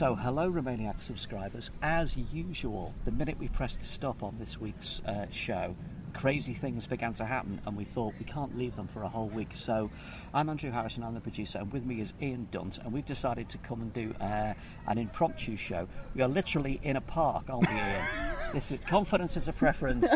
So, 0.00 0.14
hello, 0.14 0.50
Remainiac 0.50 1.02
subscribers. 1.02 1.70
As 1.82 2.16
usual, 2.16 2.94
the 3.04 3.10
minute 3.10 3.38
we 3.38 3.48
pressed 3.48 3.82
stop 3.82 4.22
on 4.22 4.34
this 4.38 4.58
week's 4.58 5.02
uh, 5.04 5.26
show, 5.30 5.76
crazy 6.14 6.54
things 6.54 6.86
began 6.86 7.12
to 7.12 7.26
happen, 7.26 7.60
and 7.66 7.76
we 7.76 7.84
thought 7.84 8.14
we 8.18 8.24
can't 8.24 8.56
leave 8.56 8.74
them 8.76 8.88
for 8.88 9.02
a 9.02 9.08
whole 9.10 9.28
week. 9.28 9.50
So, 9.52 9.90
I'm 10.32 10.48
Andrew 10.48 10.70
Harrison, 10.70 11.04
I'm 11.04 11.12
the 11.12 11.20
producer, 11.20 11.58
and 11.58 11.70
with 11.70 11.84
me 11.84 12.00
is 12.00 12.14
Ian 12.22 12.48
Dunt, 12.50 12.78
and 12.78 12.94
we've 12.94 13.04
decided 13.04 13.50
to 13.50 13.58
come 13.58 13.82
and 13.82 13.92
do 13.92 14.14
uh, 14.22 14.54
an 14.86 14.96
impromptu 14.96 15.58
show. 15.58 15.86
We 16.14 16.22
are 16.22 16.28
literally 16.28 16.80
in 16.82 16.96
a 16.96 17.02
park, 17.02 17.50
aren't 17.50 17.68
we, 17.68 17.76
Ian? 17.76 18.06
this 18.54 18.72
is 18.72 18.78
confidence 18.86 19.36
is 19.36 19.48
a 19.48 19.52
preference, 19.52 20.08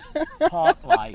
park 0.49 0.83
life. 0.83 1.15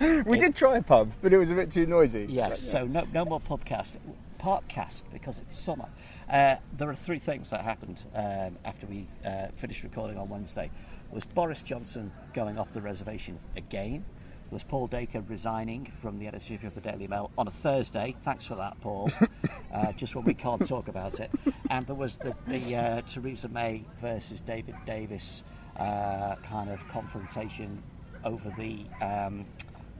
We 0.26 0.38
did 0.38 0.54
try 0.56 0.76
a 0.76 0.82
pub, 0.82 1.12
but 1.22 1.32
it 1.32 1.38
was 1.38 1.52
a 1.52 1.54
bit 1.54 1.70
too 1.70 1.86
noisy. 1.86 2.26
Yes, 2.28 2.60
so 2.60 2.84
no, 2.84 3.04
no 3.14 3.24
more 3.24 3.40
podcast. 3.40 3.96
Parkcast 4.44 5.04
because 5.10 5.38
it's 5.38 5.58
summer. 5.58 5.88
Uh, 6.28 6.56
there 6.76 6.90
are 6.90 6.94
three 6.94 7.18
things 7.18 7.48
that 7.48 7.62
happened 7.62 8.02
um, 8.14 8.58
after 8.66 8.86
we 8.86 9.08
uh, 9.24 9.46
finished 9.56 9.82
recording 9.82 10.18
on 10.18 10.28
Wednesday. 10.28 10.70
There 11.08 11.14
was 11.14 11.24
Boris 11.24 11.62
Johnson 11.62 12.12
going 12.34 12.58
off 12.58 12.70
the 12.70 12.82
reservation 12.82 13.38
again. 13.56 14.04
There 14.50 14.56
was 14.56 14.62
Paul 14.62 14.86
Dacre 14.86 15.22
resigning 15.22 15.90
from 16.02 16.18
the 16.18 16.26
editorship 16.26 16.64
of 16.64 16.74
the 16.74 16.82
Daily 16.82 17.08
Mail 17.08 17.30
on 17.38 17.48
a 17.48 17.50
Thursday. 17.50 18.14
Thanks 18.22 18.44
for 18.44 18.56
that, 18.56 18.78
Paul. 18.82 19.10
uh, 19.74 19.92
just 19.92 20.14
when 20.14 20.26
we 20.26 20.34
can't 20.34 20.68
talk 20.68 20.88
about 20.88 21.20
it. 21.20 21.30
And 21.70 21.86
there 21.86 21.96
was 21.96 22.16
the, 22.16 22.36
the 22.46 22.76
uh, 22.76 23.00
Theresa 23.00 23.48
May 23.48 23.82
versus 24.02 24.42
David 24.42 24.74
Davis 24.84 25.42
uh, 25.78 26.34
kind 26.42 26.68
of 26.68 26.86
confrontation 26.88 27.82
over 28.24 28.54
the 28.58 28.84
um, 29.02 29.46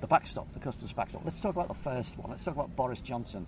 the 0.05 0.09
backstop, 0.09 0.53
the 0.53 0.59
customs 0.59 0.93
backstop. 0.93 1.23
Let's 1.25 1.41
talk 1.41 1.55
about 1.55 1.69
the 1.69 1.75
first 1.75 2.19
one. 2.19 2.29
Let's 2.31 2.45
talk 2.45 2.55
about 2.55 2.77
Boris 2.77 3.01
Johnson. 3.01 3.47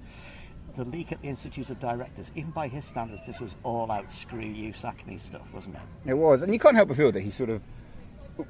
The 0.76 0.84
leak 0.84 1.10
at 1.12 1.22
the 1.22 1.28
Institute 1.28 1.70
of 1.70 1.80
Directors, 1.80 2.30
even 2.36 2.50
by 2.50 2.68
his 2.68 2.84
standards, 2.84 3.22
this 3.26 3.40
was 3.40 3.56
all 3.62 3.90
out 3.90 4.12
screw 4.12 4.40
you, 4.44 4.72
sack 4.74 5.06
me 5.06 5.16
stuff, 5.16 5.52
wasn't 5.54 5.76
it? 5.76 6.10
It 6.10 6.14
was, 6.14 6.42
and 6.42 6.52
you 6.52 6.58
can't 6.58 6.76
help 6.76 6.88
but 6.88 6.96
feel 6.98 7.10
that 7.12 7.22
he 7.22 7.30
sort 7.30 7.48
of 7.48 7.62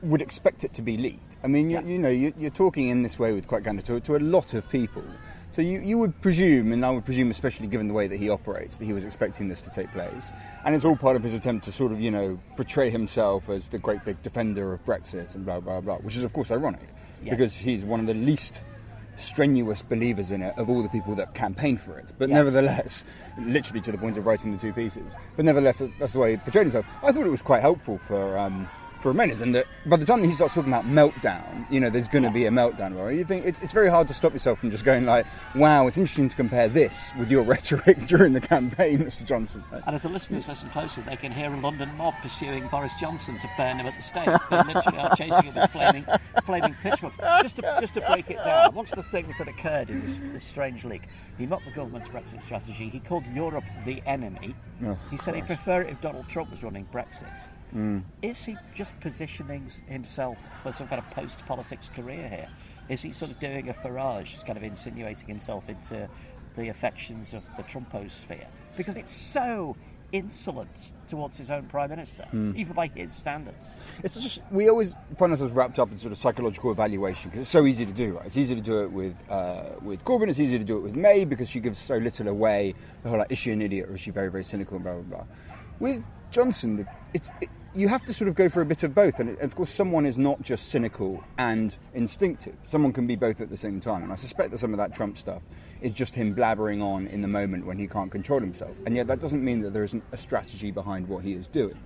would 0.03 0.21
expect 0.21 0.65
it 0.65 0.75
to 0.75 0.83
be 0.83 0.97
leaked. 0.97 1.37
I 1.45 1.47
mean, 1.47 1.71
you, 1.71 1.77
Yeah. 1.79 1.85
you 1.85 1.99
know, 1.99 2.09
you, 2.09 2.35
you're 2.37 2.51
talking 2.51 2.89
in 2.89 3.03
this 3.03 3.19
way 3.21 3.33
with 3.33 3.47
quite 3.47 3.63
candor 3.63 3.83
to, 3.83 4.01
to 4.01 4.17
a 4.17 4.19
lot 4.19 4.55
of 4.55 4.69
people. 4.69 5.05
So 5.53 5.63
you, 5.63 5.79
you 5.81 5.97
would 5.99 6.21
presume, 6.21 6.73
and 6.73 6.85
I 6.85 6.91
would 6.91 7.05
presume, 7.05 7.31
especially 7.31 7.69
given 7.69 7.87
the 7.87 7.95
way 7.95 8.09
that 8.09 8.17
he 8.17 8.29
operates, 8.29 8.77
that 8.79 8.85
he 8.85 8.93
was 8.93 9.05
expecting 9.05 9.49
this 9.49 9.63
to 9.63 9.71
take 9.71 9.91
place. 9.93 10.33
And 10.65 10.75
it's 10.75 10.85
all 10.85 10.97
part 10.97 11.15
of 11.15 11.23
his 11.23 11.33
attempt 11.35 11.65
to 11.67 11.73
sort 11.73 11.93
of, 11.93 12.01
you 12.01 12.11
know, 12.11 12.41
portray 12.57 12.91
himself 12.91 13.49
as 13.49 13.69
the 13.69 13.79
great 13.79 14.05
big 14.05 14.21
defender 14.25 14.73
of 14.73 14.85
Brexit 14.85 15.37
and 15.37 15.45
blah, 15.47 15.61
blah, 15.61 15.81
blah, 15.81 15.99
which 15.99 16.17
is, 16.17 16.25
of 16.25 16.33
course, 16.33 16.51
ironic 16.51 16.81
Yes. 17.23 17.31
because 17.31 17.57
he's 17.57 17.85
one 17.85 18.01
of 18.01 18.07
the 18.07 18.15
least 18.15 18.65
strenuous 19.17 19.83
believers 19.83 20.31
in 20.31 20.43
it 20.43 20.55
of 20.59 20.69
all 20.71 20.83
the 20.83 20.89
people 20.89 21.15
that 21.17 21.35
campaigned 21.35 21.81
for 21.81 21.99
it. 21.99 22.13
But 22.19 22.29
Yes. 22.29 22.37
nevertheless, 22.37 23.05
literally 23.39 23.81
to 23.83 23.93
the 23.93 23.99
point 23.99 24.19
of 24.19 24.27
writing 24.27 24.53
the 24.53 24.59
two 24.59 24.73
pieces. 24.73 25.17
But 25.37 25.45
nevertheless, 25.45 25.83
that's 25.99 26.13
the 26.13 26.19
way 26.19 26.33
he 26.33 26.37
portrayed 26.37 26.67
himself. 26.67 26.87
I 27.03 27.13
thought 27.13 27.27
it 27.27 27.31
was 27.31 27.43
quite 27.43 27.63
helpful 27.63 27.99
for 27.99 28.37
um, 28.39 28.69
for 29.07 29.15
Remainers, 29.15 29.41
and 29.41 29.55
that 29.55 29.67
by 29.87 29.97
the 29.97 30.05
time 30.05 30.21
that 30.21 30.27
he 30.27 30.35
starts 30.35 30.55
talking 30.55 30.73
about 30.73 30.85
meltdown, 30.85 31.71
you 31.71 31.79
know, 31.79 31.91
there's 31.91 32.09
going 32.09 32.25
to 32.25 32.31
be 32.31 32.47
a 32.47 32.51
meltdown. 32.51 33.17
You 33.17 33.25
think 33.25 33.47
it's, 33.47 33.61
it's 33.61 33.73
very 33.73 33.89
hard 33.89 34.09
to 34.09 34.15
stop 34.15 34.33
yourself 34.33 34.59
from 34.59 34.73
just 34.73 34.85
going 34.85 35.07
like, 35.07 35.27
"Wow, 35.55 35.87
it's 35.87 35.97
interesting 35.97 36.29
to 36.29 36.35
compare 36.35 36.69
this 36.69 37.13
with 37.17 37.31
your 37.31 37.43
rhetoric 37.45 38.07
during 38.07 38.33
the 38.33 38.41
campaign, 38.41 38.99
Mr. 38.99 39.25
Johnson." 39.25 39.63
And 39.87 39.95
if 39.95 40.03
the 40.03 40.09
listeners 40.09 40.49
listen 40.49 40.69
closely, 40.71 41.05
they 41.05 41.15
can 41.15 41.31
hear 41.31 41.53
a 41.53 41.61
London 41.61 41.89
mob 41.97 42.15
pursuing 42.21 42.67
Boris 42.67 42.95
Johnson 42.99 43.39
to 43.39 43.49
burn 43.57 43.79
him 43.79 43.87
at 43.87 43.97
the 43.97 44.03
stake. 44.03 44.29
They 44.51 44.75
literally 44.75 44.99
are 44.99 45.15
chasing 45.15 45.45
him 45.45 45.55
with 45.55 45.71
flaming, 45.71 46.05
flaming 46.45 46.75
pitchforks. 46.83 47.17
Just 47.43 47.57
to, 47.57 47.63
just 47.81 47.95
to 47.95 48.01
break 48.01 48.29
it 48.29 48.43
down, 48.43 48.71
amongst 48.71 48.97
the 48.97 49.05
things 49.05 49.39
that 49.39 49.47
occurred 49.47 49.89
in 49.89 50.05
this, 50.05 50.19
this 50.31 50.45
strange 50.45 50.85
leak, 50.85 51.03
he 51.39 51.47
mocked 51.47 51.67
the 51.67 51.71
government's 51.71 52.09
Brexit 52.09 52.43
strategy. 52.43 52.89
He 52.89 52.99
called 52.99 53.25
Europe 53.33 53.65
the 53.85 54.03
enemy. 54.05 54.57
Oh, 54.85 54.99
he 55.13 55.19
said 55.19 55.37
he'd 55.37 55.47
prefer 55.47 55.83
it 55.83 55.91
if 55.91 56.01
Donald 56.01 56.29
Trump 56.29 56.51
was 56.51 56.65
running 56.65 56.89
Brexit. 56.93 57.47
Is 58.23 58.45
he 58.45 58.57
just 58.75 58.99
positioning 59.01 59.71
himself 59.87 60.39
for 60.63 60.73
some 60.73 60.89
kind 60.89 61.01
of 61.01 61.11
post-politics 61.11 61.91
career 61.95 62.29
here? 62.29 62.49
Is 62.89 63.03
he 63.03 63.13
sort 63.13 63.31
of 63.31 63.41
doing 63.41 63.69
a 63.69 63.75
Farage, 63.75 64.27
just 64.27 64.47
kind 64.47 64.57
of 64.57 64.63
insinuating 64.63 65.27
himself 65.27 65.69
into 65.69 66.09
the 66.57 66.69
affections 66.69 67.35
of 67.35 67.43
the 67.57 67.63
Trumposphere? 67.65 68.47
Because 68.77 68.97
it's 68.97 69.13
so 69.13 69.77
insolent 70.13 70.93
towards 71.09 71.37
his 71.37 71.51
own 71.51 71.65
prime 71.65 71.91
minister, 71.91 72.25
even 72.57 72.73
by 72.75 72.87
his 72.95 73.13
standards. 73.13 73.65
It's 74.05 74.21
just 74.21 74.41
we 74.51 74.69
always 74.69 74.97
find 75.19 75.33
ourselves 75.33 75.53
wrapped 75.53 75.79
up 75.79 75.91
in 75.91 75.99
sort 75.99 76.13
of 76.13 76.19
psychological 76.19 76.71
evaluation 76.71 77.31
because 77.31 77.41
it's 77.41 77.51
so 77.51 77.67
easy 77.67 77.85
to 77.85 77.93
do. 77.93 78.17
Right, 78.17 78.27
it's 78.27 78.37
easy 78.37 78.55
to 78.55 78.61
do 78.61 78.83
it 78.83 78.93
with 78.93 79.23
uh, 79.29 79.65
with 79.83 80.05
Corbyn. 80.05 80.29
It's 80.29 80.39
easy 80.41 80.59
to 80.59 80.65
do 80.65 80.79
it 80.79 80.81
with 80.81 80.95
May 80.95 81.25
because 81.25 81.51
she 81.51 81.61
gives 81.61 81.79
so 81.79 81.97
little 81.97 82.29
away. 82.29 82.75
The 83.03 83.09
whole 83.09 83.19
like, 83.19 83.33
is 83.33 83.39
she 83.39 83.51
an 83.51 83.61
idiot 83.63 83.89
or 83.89 83.95
is 83.95 84.01
she 84.01 84.11
very 84.11 84.31
very 84.31 84.45
cynical 84.45 84.77
and 84.77 84.85
blah 84.85 84.95
blah 84.95 85.03
blah. 85.03 85.25
With 85.81 86.05
Johnson, 86.31 86.77
the- 86.77 86.87
it's 87.15 87.31
it, 87.41 87.49
you 87.75 87.89
have 87.89 88.05
to 88.07 88.13
sort 88.15 88.29
of 88.29 88.35
go 88.35 88.49
for 88.49 88.63
a 88.63 88.65
bit 88.65 88.83
of 88.85 88.95
both, 88.95 89.21
and 89.21 89.39
of 89.41 89.55
course, 89.55 89.71
someone 89.71 90.07
is 90.07 90.17
not 90.17 90.41
just 90.41 90.69
cynical 90.69 91.23
and 91.37 91.77
instinctive. 91.93 92.57
Someone 92.65 92.93
can 92.93 93.07
be 93.07 93.17
both 93.17 93.41
at 93.43 93.51
the 93.51 93.57
same 93.57 93.81
time, 93.81 94.03
and 94.03 94.11
I 94.11 94.17
suspect 94.17 94.51
that 94.53 94.59
some 94.59 94.73
of 94.73 94.79
that 94.79 94.95
Trump 94.95 95.19
stuff 95.19 95.43
is 95.83 95.93
just 95.93 96.15
him 96.15 96.35
blabbering 96.35 96.83
on 96.83 97.07
in 97.07 97.21
the 97.21 97.29
moment 97.29 97.67
when 97.67 97.79
he 97.79 97.87
can't 97.87 98.11
control 98.11 98.41
himself. 98.41 98.75
And 98.87 98.97
yet, 98.97 99.09
that 99.09 99.21
doesn't 99.21 99.45
mean 99.45 99.61
that 99.61 99.75
there 99.75 99.85
isn't 99.85 100.05
a 100.11 100.17
strategy 100.17 100.71
behind 100.71 101.07
what 101.09 101.23
he 101.23 101.35
is 101.35 101.49
doing. 101.49 101.79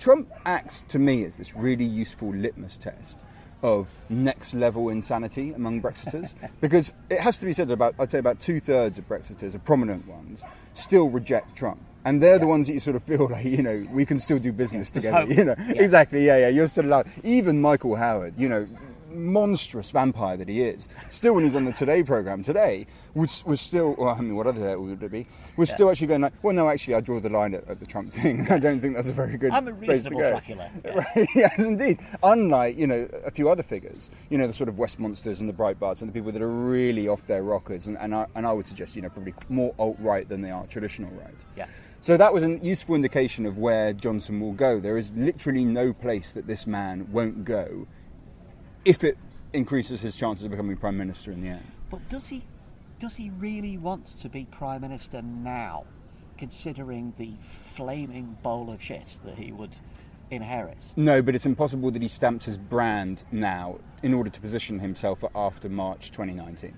Trump 0.00 0.28
acts 0.44 0.82
to 0.88 0.98
me 0.98 1.24
as 1.24 1.36
this 1.36 1.54
really 1.54 1.84
useful 1.84 2.34
litmus 2.34 2.76
test 2.76 3.20
of 3.62 3.86
next 4.08 4.54
level 4.54 4.88
insanity 4.88 5.52
among 5.52 5.80
Brexiters 5.80 6.34
because 6.60 6.94
it 7.08 7.20
has 7.20 7.38
to 7.38 7.46
be 7.46 7.52
said 7.52 7.68
that 7.68 7.74
about 7.74 7.94
I'd 8.00 8.10
say 8.10 8.18
about 8.18 8.40
two 8.40 8.58
thirds 8.58 8.98
of 8.98 9.08
Brexiters, 9.08 9.52
the 9.52 9.60
prominent 9.60 10.08
ones, 10.08 10.42
still 10.72 11.08
reject 11.08 11.54
Trump. 11.54 11.80
And 12.04 12.22
they're 12.22 12.38
the 12.38 12.46
ones 12.46 12.66
that 12.66 12.72
you 12.74 12.80
sort 12.80 12.96
of 12.96 13.02
feel 13.04 13.28
like, 13.30 13.44
you 13.44 13.62
know, 13.62 13.86
we 13.90 14.04
can 14.04 14.18
still 14.18 14.38
do 14.38 14.52
business 14.52 14.90
there's 14.92 15.04
together. 15.04 15.32
You 15.32 15.44
know, 15.44 15.54
Yeah. 15.58 15.82
exactly, 15.82 16.26
yeah, 16.26 16.36
yeah. 16.38 16.48
You're 16.48 16.68
still 16.68 16.84
allowed. 16.86 17.08
Even 17.22 17.60
Michael 17.60 17.96
Howard, 17.96 18.34
you 18.36 18.48
know, 18.48 18.66
monstrous 19.14 19.90
vampire 19.90 20.36
that 20.38 20.48
he 20.48 20.62
is, 20.62 20.88
still 21.10 21.34
when 21.34 21.44
he's 21.44 21.54
on 21.54 21.64
the 21.66 21.72
Today 21.72 22.02
program 22.02 22.42
today, 22.42 22.86
was 23.14 23.44
was 23.44 23.60
still. 23.60 23.94
Well, 23.98 24.08
I 24.08 24.20
mean, 24.20 24.34
what 24.36 24.46
other 24.46 24.60
day 24.60 24.74
would 24.74 25.02
it 25.02 25.10
be? 25.12 25.26
Was 25.56 25.70
still 25.70 25.90
actually 25.90 26.06
going 26.06 26.22
like, 26.22 26.32
well, 26.42 26.54
no, 26.54 26.68
actually, 26.68 26.94
I 26.94 27.00
draw 27.00 27.20
the 27.20 27.28
line 27.28 27.54
at, 27.54 27.68
at 27.68 27.78
the 27.78 27.86
Trump 27.86 28.12
thing. 28.12 28.46
I 28.50 28.58
don't 28.58 28.80
think 28.80 28.96
that's 28.96 29.10
a 29.10 29.12
very 29.12 29.36
good. 29.36 29.52
I'm 29.52 29.68
a 29.68 29.72
place 29.74 30.04
to 30.04 30.10
reasonable 30.10 30.20
go. 30.20 30.30
Dracula, 30.30 30.70
yes. 30.84 31.06
Right, 31.16 31.28
yes, 31.34 31.58
indeed. 31.58 31.98
Unlike 32.22 32.78
you 32.78 32.86
know 32.86 33.08
a 33.24 33.30
few 33.30 33.48
other 33.50 33.62
figures, 33.62 34.10
you 34.30 34.38
know 34.38 34.46
the 34.46 34.52
sort 34.52 34.68
of 34.68 34.76
Westmonsters 34.76 35.40
and 35.40 35.48
the 35.48 35.52
Breitbarts 35.52 36.00
and 36.00 36.08
the 36.08 36.14
people 36.14 36.32
that 36.32 36.40
are 36.42 36.48
really 36.48 37.06
off 37.08 37.26
their 37.26 37.42
rockers, 37.42 37.86
and, 37.88 37.98
and 37.98 38.14
I 38.14 38.26
and 38.34 38.46
I 38.46 38.52
would 38.52 38.66
suggest 38.66 38.96
you 38.96 39.02
know 39.02 39.10
probably 39.10 39.34
more 39.48 39.74
alt 39.78 39.96
right 40.00 40.26
than 40.28 40.40
they 40.40 40.50
are 40.50 40.66
traditional 40.66 41.10
right. 41.10 41.34
Yeah. 41.56 41.66
So 42.02 42.16
that 42.16 42.34
was 42.34 42.42
a 42.42 42.58
useful 42.58 42.96
indication 42.96 43.46
of 43.46 43.58
where 43.58 43.92
Johnson 43.92 44.40
will 44.40 44.54
go. 44.54 44.80
There 44.80 44.98
is 44.98 45.12
literally 45.12 45.64
no 45.64 45.92
place 45.92 46.32
that 46.32 46.48
this 46.48 46.66
man 46.66 47.12
won't 47.12 47.44
go 47.44 47.86
if 48.84 49.04
it 49.04 49.16
increases 49.52 50.00
his 50.00 50.16
chances 50.16 50.44
of 50.44 50.50
becoming 50.50 50.76
prime 50.76 50.98
minister 50.98 51.30
in 51.30 51.42
the 51.42 51.50
end. 51.50 51.64
But 51.92 52.08
does 52.08 52.26
he 52.26 52.42
does 52.98 53.14
he 53.14 53.30
really 53.30 53.78
want 53.78 54.06
to 54.18 54.28
be 54.28 54.46
prime 54.46 54.80
minister 54.80 55.22
now, 55.22 55.84
considering 56.38 57.14
the 57.18 57.34
flaming 57.40 58.36
bowl 58.42 58.72
of 58.72 58.82
shit 58.82 59.16
that 59.24 59.38
he 59.38 59.52
would 59.52 59.76
inherit? 60.32 60.78
No, 60.96 61.22
but 61.22 61.36
it's 61.36 61.46
impossible 61.46 61.92
that 61.92 62.02
he 62.02 62.08
stamps 62.08 62.46
his 62.46 62.58
brand 62.58 63.22
now 63.30 63.78
in 64.02 64.12
order 64.12 64.28
to 64.28 64.40
position 64.40 64.80
himself 64.80 65.20
for 65.20 65.30
after 65.36 65.68
March 65.68 66.10
2019. 66.10 66.76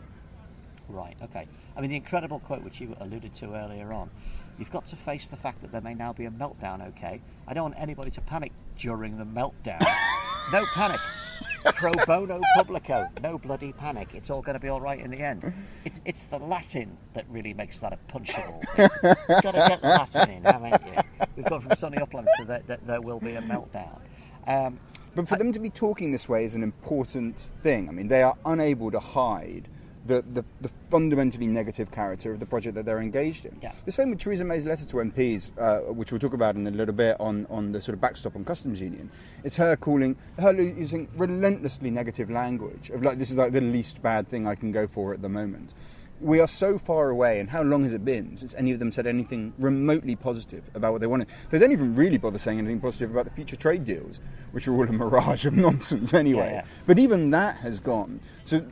Right. 0.90 1.16
Okay. 1.22 1.48
I 1.74 1.80
mean, 1.80 1.88
the 1.88 1.96
incredible 1.96 2.40
quote 2.40 2.62
which 2.62 2.78
you 2.78 2.94
alluded 3.00 3.32
to 3.36 3.54
earlier 3.54 3.90
on. 3.90 4.10
You've 4.58 4.70
got 4.70 4.84
to 4.86 4.96
face 4.96 5.28
the 5.28 5.36
fact 5.36 5.60
that 5.62 5.72
there 5.72 5.80
may 5.80 5.94
now 5.94 6.12
be 6.12 6.26
a 6.26 6.30
meltdown. 6.30 6.86
Okay. 6.88 7.20
I 7.48 7.54
don't 7.54 7.64
want 7.64 7.74
anybody 7.78 8.10
to 8.12 8.20
panic 8.20 8.52
during 8.78 9.18
the 9.18 9.24
meltdown. 9.24 9.80
no 10.52 10.64
panic. 10.74 11.00
Pro 11.74 11.92
bono 12.06 12.40
publico. 12.56 13.08
No 13.22 13.38
bloody 13.38 13.72
panic. 13.72 14.08
It's 14.14 14.30
all 14.30 14.42
going 14.42 14.54
to 14.54 14.60
be 14.60 14.68
all 14.68 14.80
right 14.80 15.00
in 15.00 15.10
the 15.10 15.18
end. 15.18 15.52
It's 15.84 16.00
it's 16.04 16.24
the 16.24 16.38
Latin 16.38 16.96
that 17.14 17.24
really 17.28 17.54
makes 17.54 17.78
that 17.80 17.92
a 17.92 17.98
punchable. 18.12 18.62
You've 18.78 19.42
got 19.42 19.52
to 19.52 19.64
get 19.68 19.80
the 19.82 19.88
Latin 19.88 20.30
in, 20.30 20.44
haven't 20.44 20.82
you? 20.86 21.02
We've 21.36 21.46
gone 21.46 21.62
from 21.62 21.74
sunny 21.76 21.98
uplands 21.98 22.30
to 22.38 22.44
that 22.46 22.66
that 22.66 22.86
there 22.86 23.00
will 23.00 23.18
be 23.20 23.34
a 23.34 23.42
meltdown. 23.42 23.98
Um, 24.46 24.78
But 25.14 25.26
for 25.28 25.36
them 25.36 25.52
to 25.52 25.58
be 25.60 25.70
talking 25.70 26.12
this 26.12 26.28
way 26.28 26.44
is 26.44 26.54
an 26.54 26.62
important 26.62 27.50
thing. 27.62 27.88
I 27.88 27.92
mean, 27.92 28.08
they 28.08 28.22
are 28.22 28.36
unable 28.44 28.90
to 28.90 29.00
hide 29.00 29.68
the, 30.06 30.22
the, 30.32 30.44
the 30.60 30.70
fundamentally 30.90 31.46
negative 31.46 31.90
character 31.90 32.32
of 32.32 32.40
the 32.40 32.46
project 32.46 32.74
that 32.74 32.84
they're 32.84 33.00
engaged 33.00 33.46
in. 33.46 33.58
Yeah. 33.62 33.72
The 33.84 33.92
same 33.92 34.10
with 34.10 34.18
Theresa 34.18 34.44
May's 34.44 34.66
letter 34.66 34.84
to 34.84 34.96
MPs, 34.96 35.50
uh, 35.58 35.92
which 35.92 36.12
we'll 36.12 36.18
talk 36.18 36.34
about 36.34 36.56
in 36.56 36.66
a 36.66 36.70
little 36.70 36.94
bit 36.94 37.16
on, 37.18 37.46
on 37.48 37.72
the 37.72 37.80
sort 37.80 37.94
of 37.94 38.00
backstop 38.00 38.36
on 38.36 38.44
customs 38.44 38.80
union. 38.80 39.10
It's 39.42 39.56
her 39.56 39.76
calling, 39.76 40.16
her 40.38 40.52
using 40.52 41.08
relentlessly 41.16 41.90
negative 41.90 42.30
language 42.30 42.90
of 42.90 43.02
like, 43.02 43.18
this 43.18 43.30
is 43.30 43.36
like 43.36 43.52
the 43.52 43.60
least 43.60 44.02
bad 44.02 44.28
thing 44.28 44.46
I 44.46 44.54
can 44.54 44.72
go 44.72 44.86
for 44.86 45.14
at 45.14 45.22
the 45.22 45.28
moment. 45.28 45.74
We 46.20 46.38
are 46.40 46.46
so 46.46 46.78
far 46.78 47.10
away, 47.10 47.40
and 47.40 47.50
how 47.50 47.62
long 47.62 47.82
has 47.82 47.92
it 47.92 48.04
been 48.04 48.36
since 48.36 48.54
any 48.54 48.70
of 48.70 48.78
them 48.78 48.92
said 48.92 49.06
anything 49.06 49.52
remotely 49.58 50.14
positive 50.14 50.62
about 50.72 50.92
what 50.92 51.00
they 51.00 51.08
wanted? 51.08 51.26
They 51.50 51.58
don't 51.58 51.72
even 51.72 51.96
really 51.96 52.18
bother 52.18 52.38
saying 52.38 52.58
anything 52.58 52.80
positive 52.80 53.10
about 53.10 53.24
the 53.24 53.32
future 53.32 53.56
trade 53.56 53.84
deals, 53.84 54.20
which 54.52 54.68
are 54.68 54.74
all 54.74 54.88
a 54.88 54.92
mirage 54.92 55.44
of 55.44 55.54
nonsense 55.54 56.14
anyway. 56.14 56.46
Yeah, 56.46 56.52
yeah. 56.52 56.64
But 56.86 56.98
even 57.00 57.30
that 57.30 57.56
has 57.58 57.80
gone. 57.80 58.20
So 58.44 58.64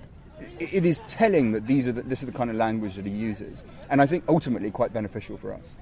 it 0.60 0.84
is 0.86 1.02
telling 1.06 1.52
that 1.52 1.66
these 1.66 1.88
are 1.88 1.92
the, 1.92 2.02
this 2.02 2.20
is 2.20 2.26
the 2.26 2.32
kind 2.36 2.50
of 2.50 2.56
language 2.56 2.94
that 2.96 3.06
he 3.06 3.12
uses, 3.12 3.64
and 3.90 4.00
I 4.02 4.06
think 4.06 4.24
ultimately 4.28 4.70
quite 4.70 4.92
beneficial 4.92 5.36
for 5.36 5.52
us. 5.52 5.74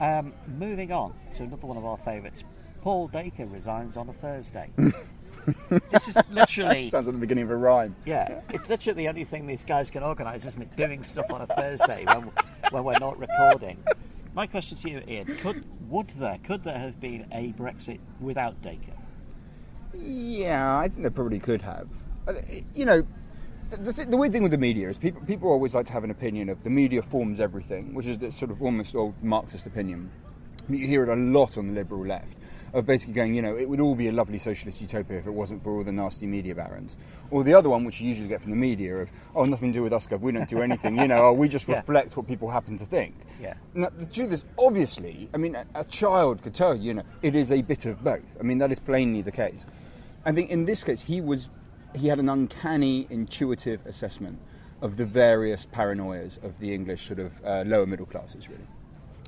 Um, 0.00 0.32
moving 0.58 0.92
on 0.92 1.14
to 1.36 1.42
another 1.44 1.66
one 1.66 1.76
of 1.76 1.84
our 1.84 1.96
favourites. 1.98 2.42
Paul 2.80 3.08
Dacre 3.08 3.46
resigns 3.46 3.96
on 3.96 4.08
a 4.08 4.12
Thursday. 4.12 4.70
this 4.76 6.08
is 6.08 6.18
literally 6.30 6.88
Sounds 6.90 7.06
like 7.06 7.14
the 7.14 7.20
beginning 7.20 7.44
of 7.44 7.50
a 7.50 7.56
rhyme. 7.56 7.94
yeah, 8.04 8.40
it's 8.50 8.68
literally 8.68 9.04
the 9.04 9.08
only 9.08 9.24
thing 9.24 9.46
these 9.46 9.64
guys 9.64 9.90
can 9.90 10.02
organise, 10.02 10.44
isn't 10.44 10.62
it? 10.62 10.76
Doing 10.76 11.02
stuff 11.04 11.30
on 11.32 11.42
a 11.42 11.46
Thursday 11.46 12.04
when, 12.06 12.30
when 12.70 12.84
we're 12.84 12.98
not 12.98 13.18
recording. 13.18 13.78
My 14.34 14.46
question 14.46 14.76
to 14.78 14.90
you, 14.90 15.02
Ian: 15.06 15.26
Could 15.42 15.64
would 15.90 16.08
there 16.10 16.38
could 16.42 16.64
there 16.64 16.78
have 16.78 16.98
been 17.00 17.26
a 17.32 17.52
Brexit 17.52 17.98
without 18.20 18.60
Dacre? 18.62 18.92
Yeah, 19.94 20.78
I 20.78 20.88
think 20.88 21.02
there 21.02 21.10
probably 21.10 21.38
could 21.38 21.62
have. 21.62 21.88
Uh, 22.26 22.34
You 22.74 22.84
know, 22.86 23.02
the, 23.76 23.92
th- 23.92 24.08
the 24.08 24.16
weird 24.16 24.32
thing 24.32 24.42
with 24.42 24.52
the 24.52 24.58
media 24.58 24.88
is 24.88 24.98
people, 24.98 25.20
people 25.22 25.50
always 25.50 25.74
like 25.74 25.86
to 25.86 25.92
have 25.92 26.04
an 26.04 26.10
opinion 26.10 26.48
of 26.48 26.62
the 26.62 26.70
media 26.70 27.02
forms 27.02 27.40
everything, 27.40 27.94
which 27.94 28.06
is 28.06 28.18
this 28.18 28.36
sort 28.36 28.50
of 28.50 28.62
almost 28.62 28.94
old 28.94 29.14
Marxist 29.22 29.66
opinion. 29.66 30.10
You 30.68 30.86
hear 30.86 31.02
it 31.02 31.08
a 31.08 31.16
lot 31.16 31.58
on 31.58 31.66
the 31.66 31.72
liberal 31.72 32.06
left 32.06 32.36
of 32.72 32.86
basically 32.86 33.12
going, 33.14 33.34
you 33.34 33.42
know, 33.42 33.54
it 33.56 33.68
would 33.68 33.80
all 33.80 33.94
be 33.94 34.08
a 34.08 34.12
lovely 34.12 34.38
socialist 34.38 34.80
utopia 34.80 35.18
if 35.18 35.26
it 35.26 35.30
wasn't 35.30 35.62
for 35.62 35.76
all 35.76 35.84
the 35.84 35.92
nasty 35.92 36.24
media 36.26 36.54
barons. 36.54 36.96
Or 37.30 37.44
the 37.44 37.52
other 37.52 37.68
one, 37.68 37.84
which 37.84 38.00
you 38.00 38.08
usually 38.08 38.28
get 38.28 38.40
from 38.40 38.50
the 38.52 38.56
media, 38.56 38.96
of, 38.96 39.10
oh, 39.34 39.44
nothing 39.44 39.72
to 39.72 39.78
do 39.80 39.82
with 39.82 39.92
us, 39.92 40.06
Gov, 40.06 40.20
we 40.20 40.32
don't 40.32 40.48
do 40.48 40.62
anything, 40.62 40.96
you 40.96 41.08
know, 41.08 41.26
oh, 41.26 41.32
we 41.32 41.48
just 41.48 41.68
Yeah. 41.72 41.76
reflect 41.76 42.16
what 42.16 42.26
people 42.26 42.48
happen 42.48 42.78
to 42.78 42.86
think. 42.86 43.14
Yeah. 43.40 43.54
Now, 43.74 43.90
the 43.94 44.06
truth 44.06 44.32
is, 44.32 44.44
obviously, 44.58 45.28
I 45.34 45.36
mean, 45.36 45.54
a, 45.54 45.66
a 45.74 45.84
child 45.84 46.42
could 46.42 46.54
tell 46.54 46.74
you, 46.74 46.82
you 46.82 46.94
know, 46.94 47.02
it 47.20 47.34
is 47.34 47.52
a 47.52 47.60
bit 47.60 47.84
of 47.84 48.02
both. 48.02 48.22
I 48.40 48.42
mean, 48.42 48.58
that 48.58 48.72
is 48.72 48.78
plainly 48.78 49.20
the 49.20 49.32
case. 49.32 49.66
I 50.24 50.32
think 50.32 50.48
in 50.50 50.64
this 50.64 50.82
case, 50.84 51.02
he 51.02 51.20
was, 51.20 51.50
he 51.94 52.08
had 52.08 52.18
an 52.18 52.28
uncanny, 52.28 53.06
intuitive 53.10 53.84
assessment 53.86 54.38
of 54.80 54.96
the 54.96 55.06
various 55.06 55.66
paranoias 55.66 56.42
of 56.42 56.58
the 56.58 56.74
English 56.74 57.06
sort 57.06 57.20
of 57.20 57.44
uh, 57.44 57.62
lower 57.66 57.86
middle 57.86 58.06
classes, 58.06 58.48
really. 58.48 58.66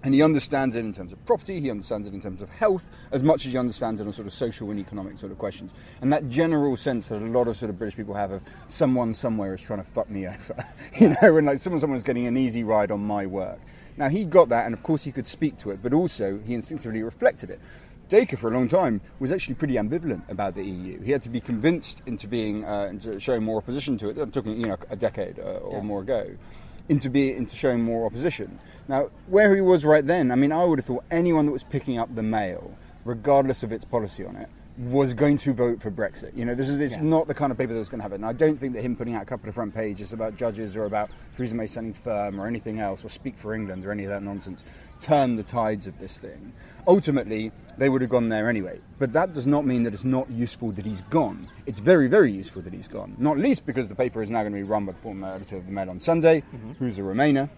And 0.03 0.13
he 0.13 0.23
understands 0.23 0.77
it 0.77 0.81
in 0.81 0.93
terms 0.93 1.15
of 1.15 1.25
property, 1.25 1.61
he 1.61 1.71
understands 1.71 2.07
it 2.07 2.13
in 2.13 2.21
terms 2.21 2.43
of 2.43 2.51
health, 2.51 2.91
as 3.11 3.23
much 3.23 3.47
as 3.47 3.53
he 3.53 3.59
understands 3.59 4.03
it 4.03 4.07
on 4.07 4.13
sort 4.13 4.27
of 4.27 4.35
social 4.35 4.71
and 4.71 4.79
economic 4.79 5.17
sort 5.17 5.33
of 5.33 5.39
questions. 5.39 5.73
And 6.03 6.13
that 6.13 6.29
general 6.29 6.77
sense 6.77 7.09
that 7.09 7.23
a 7.23 7.25
lot 7.25 7.49
of 7.49 7.57
sort 7.57 7.71
of 7.71 7.79
British 7.79 7.97
people 7.97 8.13
have 8.13 8.31
of 8.31 8.43
someone 8.69 9.15
somewhere 9.15 9.55
is 9.55 9.63
trying 9.63 9.83
to 9.83 9.89
fuck 9.89 10.11
me 10.11 10.27
over, 10.27 10.63
you 11.01 11.09
know, 11.09 11.37
and 11.39 11.47
like 11.47 11.59
someone 11.59 11.81
someone's 11.81 12.03
getting 12.03 12.27
an 12.27 12.37
easy 12.37 12.65
ride 12.65 12.91
on 12.91 13.01
my 13.01 13.25
work. 13.25 13.61
Now 13.97 14.11
he 14.11 14.27
got 14.27 14.51
that, 14.51 14.67
and 14.67 14.75
of 14.75 14.83
course 14.83 15.05
he 15.05 15.13
could 15.13 15.27
speak 15.27 15.57
to 15.59 15.71
it, 15.71 15.83
but 15.83 15.95
also 15.95 16.39
he 16.45 16.53
instinctively 16.53 17.03
reflected 17.03 17.49
it. 17.49 17.61
Dacre, 18.09 18.37
for 18.37 18.51
a 18.51 18.55
long 18.55 18.69
time, 18.69 19.01
was 19.19 19.33
actually 19.33 19.55
pretty 19.55 19.75
ambivalent 19.75 20.29
about 20.29 20.55
the 20.55 20.63
EU. 20.65 21.01
He 21.03 21.11
had 21.13 21.23
to 21.23 21.31
be 21.31 21.41
convinced 21.41 22.03
into 22.07 22.29
being, 22.29 22.65
uh, 22.65 22.85
into 22.91 23.19
showing 23.19 23.43
more 23.43 23.59
opposition 23.59 23.97
to 23.99 24.11
it. 24.11 24.19
I'm 24.19 24.31
talking, 24.31 24.61
you 24.61 24.67
know, 24.67 24.77
a 24.91 24.97
decade 24.97 25.39
uh, 25.39 25.43
or 25.43 25.79
Yeah. 25.79 25.83
more 25.83 26.03
ago 26.03 26.31
into 26.89 27.09
be 27.09 27.33
into 27.33 27.57
showing 27.57 27.81
more 27.83 28.05
opposition. 28.05 28.59
Now, 28.89 29.09
where 29.27 29.55
he 29.55 29.63
was 29.63 29.87
right 29.87 30.07
then, 30.07 30.31
I 30.31 30.35
mean, 30.35 30.53
I 30.53 30.65
would 30.65 30.79
have 30.79 30.85
thought 30.85 31.05
anyone 31.11 31.47
that 31.47 31.53
was 31.53 31.65
picking 31.65 31.99
up 31.99 32.15
the 32.15 32.23
Mail, 32.23 32.73
regardless 33.07 33.63
of 33.63 33.73
its 33.73 33.87
policy 33.87 34.23
on 34.25 34.37
it, 34.37 34.51
was 34.77 35.15
going 35.15 35.37
to 35.39 35.53
vote 35.53 35.81
for 35.81 35.91
Brexit. 35.91 36.37
You 36.37 36.45
know, 36.45 36.55
this 36.55 36.69
is 36.69 36.79
it's 36.81 36.97
Yeah. 36.97 37.03
not 37.03 37.29
the 37.29 37.35
kind 37.35 37.53
of 37.53 37.59
paper 37.59 37.73
that 37.73 37.79
was 37.79 37.89
going 37.89 38.01
to 38.01 38.03
happen. 38.03 38.17
And 38.17 38.27
I 38.27 38.33
don't 38.33 38.57
think 38.57 38.73
that 38.75 38.83
him 38.83 38.97
putting 38.97 39.15
out 39.15 39.23
a 39.23 39.27
couple 39.27 39.49
of 39.49 39.55
front 39.55 39.73
pages 39.73 40.13
about 40.13 40.37
judges 40.37 40.77
or 40.77 40.85
about 40.85 41.11
Theresa 41.37 41.55
May 41.55 41.69
standing 41.69 41.93
firm 41.93 42.41
or 42.41 42.49
anything 42.49 42.81
else 42.81 43.05
or 43.05 43.09
speak 43.09 43.39
for 43.39 43.55
England 43.55 43.87
or 43.87 43.93
any 43.93 44.03
of 44.03 44.11
that 44.11 44.23
nonsense 44.23 44.65
turned 45.01 45.39
the 45.39 45.45
tides 45.45 45.87
of 45.87 45.99
this 46.01 46.19
thing. 46.19 46.53
Ultimately, 46.89 47.53
they 47.79 47.89
would 47.89 48.01
have 48.01 48.11
gone 48.11 48.29
there 48.31 48.49
anyway. 48.49 48.81
But 48.99 49.13
that 49.13 49.33
does 49.33 49.47
not 49.47 49.65
mean 49.65 49.85
that 49.85 49.95
it's 49.95 50.05
not 50.05 50.29
useful 50.31 50.73
that 50.73 50.85
he's 50.85 51.03
gone. 51.03 51.49
It's 51.67 51.81
very, 51.81 52.09
very 52.09 52.33
useful 52.33 52.63
that 52.63 52.73
he's 52.73 52.89
gone. 52.89 53.15
Not 53.19 53.39
least 53.39 53.67
because 53.67 53.87
the 53.87 53.95
paper 53.95 54.23
is 54.23 54.31
now 54.31 54.41
going 54.41 54.53
to 54.53 54.59
be 54.59 54.65
run 54.65 54.87
by 54.87 54.93
the 54.93 54.99
former 54.99 55.35
editor 55.35 55.57
of 55.57 55.67
the 55.67 55.73
Mail 55.73 55.89
on 55.89 56.01
Sunday, 56.01 56.41
mm-hmm. 56.41 56.73
who's 56.73 56.99
a 56.99 57.03
Remainer 57.03 57.49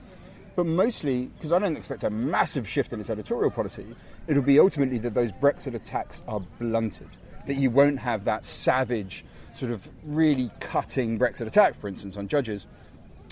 but 0.57 0.67
mostly 0.67 1.27
because 1.27 1.53
I 1.53 1.59
don't 1.59 1.77
expect 1.77 2.03
a 2.03 2.11
massive 2.11 2.67
shift 2.69 2.93
in 2.93 2.99
its 3.01 3.11
editorial 3.11 3.51
policy. 3.51 3.87
It'll 4.27 4.43
be 4.43 4.59
ultimately 4.59 4.99
that 4.99 5.15
those 5.15 5.31
Brexit 5.33 5.75
attacks 5.75 6.25
are 6.27 6.41
blunted, 6.59 7.11
that 7.47 7.55
you 7.55 7.71
won't 7.71 8.01
have 8.01 8.25
that 8.25 8.45
savage, 8.45 9.25
sort 9.53 9.71
of 9.71 9.89
really 10.03 10.51
cutting 10.59 11.19
Brexit 11.19 11.47
attack, 11.47 11.75
for 11.75 11.89
instance, 11.89 12.17
on 12.17 12.27
judges. 12.27 12.67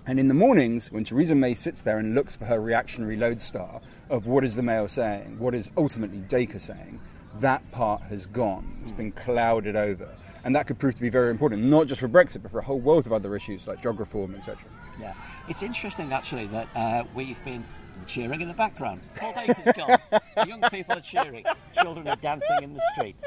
And 0.07 0.21
in 0.21 0.29
the 0.29 0.35
mornings, 0.35 0.93
when 0.93 1.03
Theresa 1.03 1.35
May 1.35 1.55
sits 1.55 1.81
there 1.81 1.99
and 1.99 2.15
looks 2.15 2.37
for 2.37 2.45
her 2.45 2.61
reactionary 2.61 3.17
lodestar 3.17 3.81
of 4.11 4.27
what 4.27 4.45
is 4.45 4.55
the 4.55 4.63
Mail 4.63 4.87
saying, 4.87 5.39
what 5.39 5.55
is 5.55 5.71
ultimately 5.79 6.19
Dacre 6.19 6.59
saying, 6.59 7.01
that 7.41 7.69
part 7.73 8.03
has 8.03 8.27
gone. 8.27 8.77
It's 8.83 8.93
been 8.93 9.13
clouded 9.13 9.77
over. 9.77 10.15
And 10.45 10.55
that 10.55 10.67
could 10.67 10.79
prove 10.79 10.95
to 10.95 11.01
be 11.01 11.09
very 11.09 11.31
important, 11.31 11.63
not 11.63 11.87
just 11.87 12.01
for 12.01 12.09
Brexit, 12.09 12.43
but 12.43 12.51
for 12.51 12.59
a 12.59 12.63
whole 12.63 12.79
wealth 12.79 13.07
of 13.07 13.13
other 13.13 13.35
issues 13.35 13.67
like 13.67 13.81
drug 13.81 13.99
reform, 13.99 14.35
etc. 14.35 14.69
Yeah, 15.01 15.15
it's 15.49 15.63
interesting 15.63 16.13
actually 16.13 16.47
that 16.49 16.69
uh, 16.75 17.05
we've 17.15 17.43
been 17.45 17.65
cheering 18.07 18.43
in 18.43 18.49
the 18.49 18.55
background. 18.55 19.01
Paul 19.17 19.33
Dacre's 19.33 19.73
gone. 19.75 19.99
The 20.37 20.49
young 20.49 20.63
people 20.63 20.97
are 20.97 21.01
cheering. 21.01 21.45
Children 21.81 22.09
are 22.09 22.17
dancing 22.17 22.57
in 22.63 22.75
the 22.75 22.83
streets. 22.95 23.25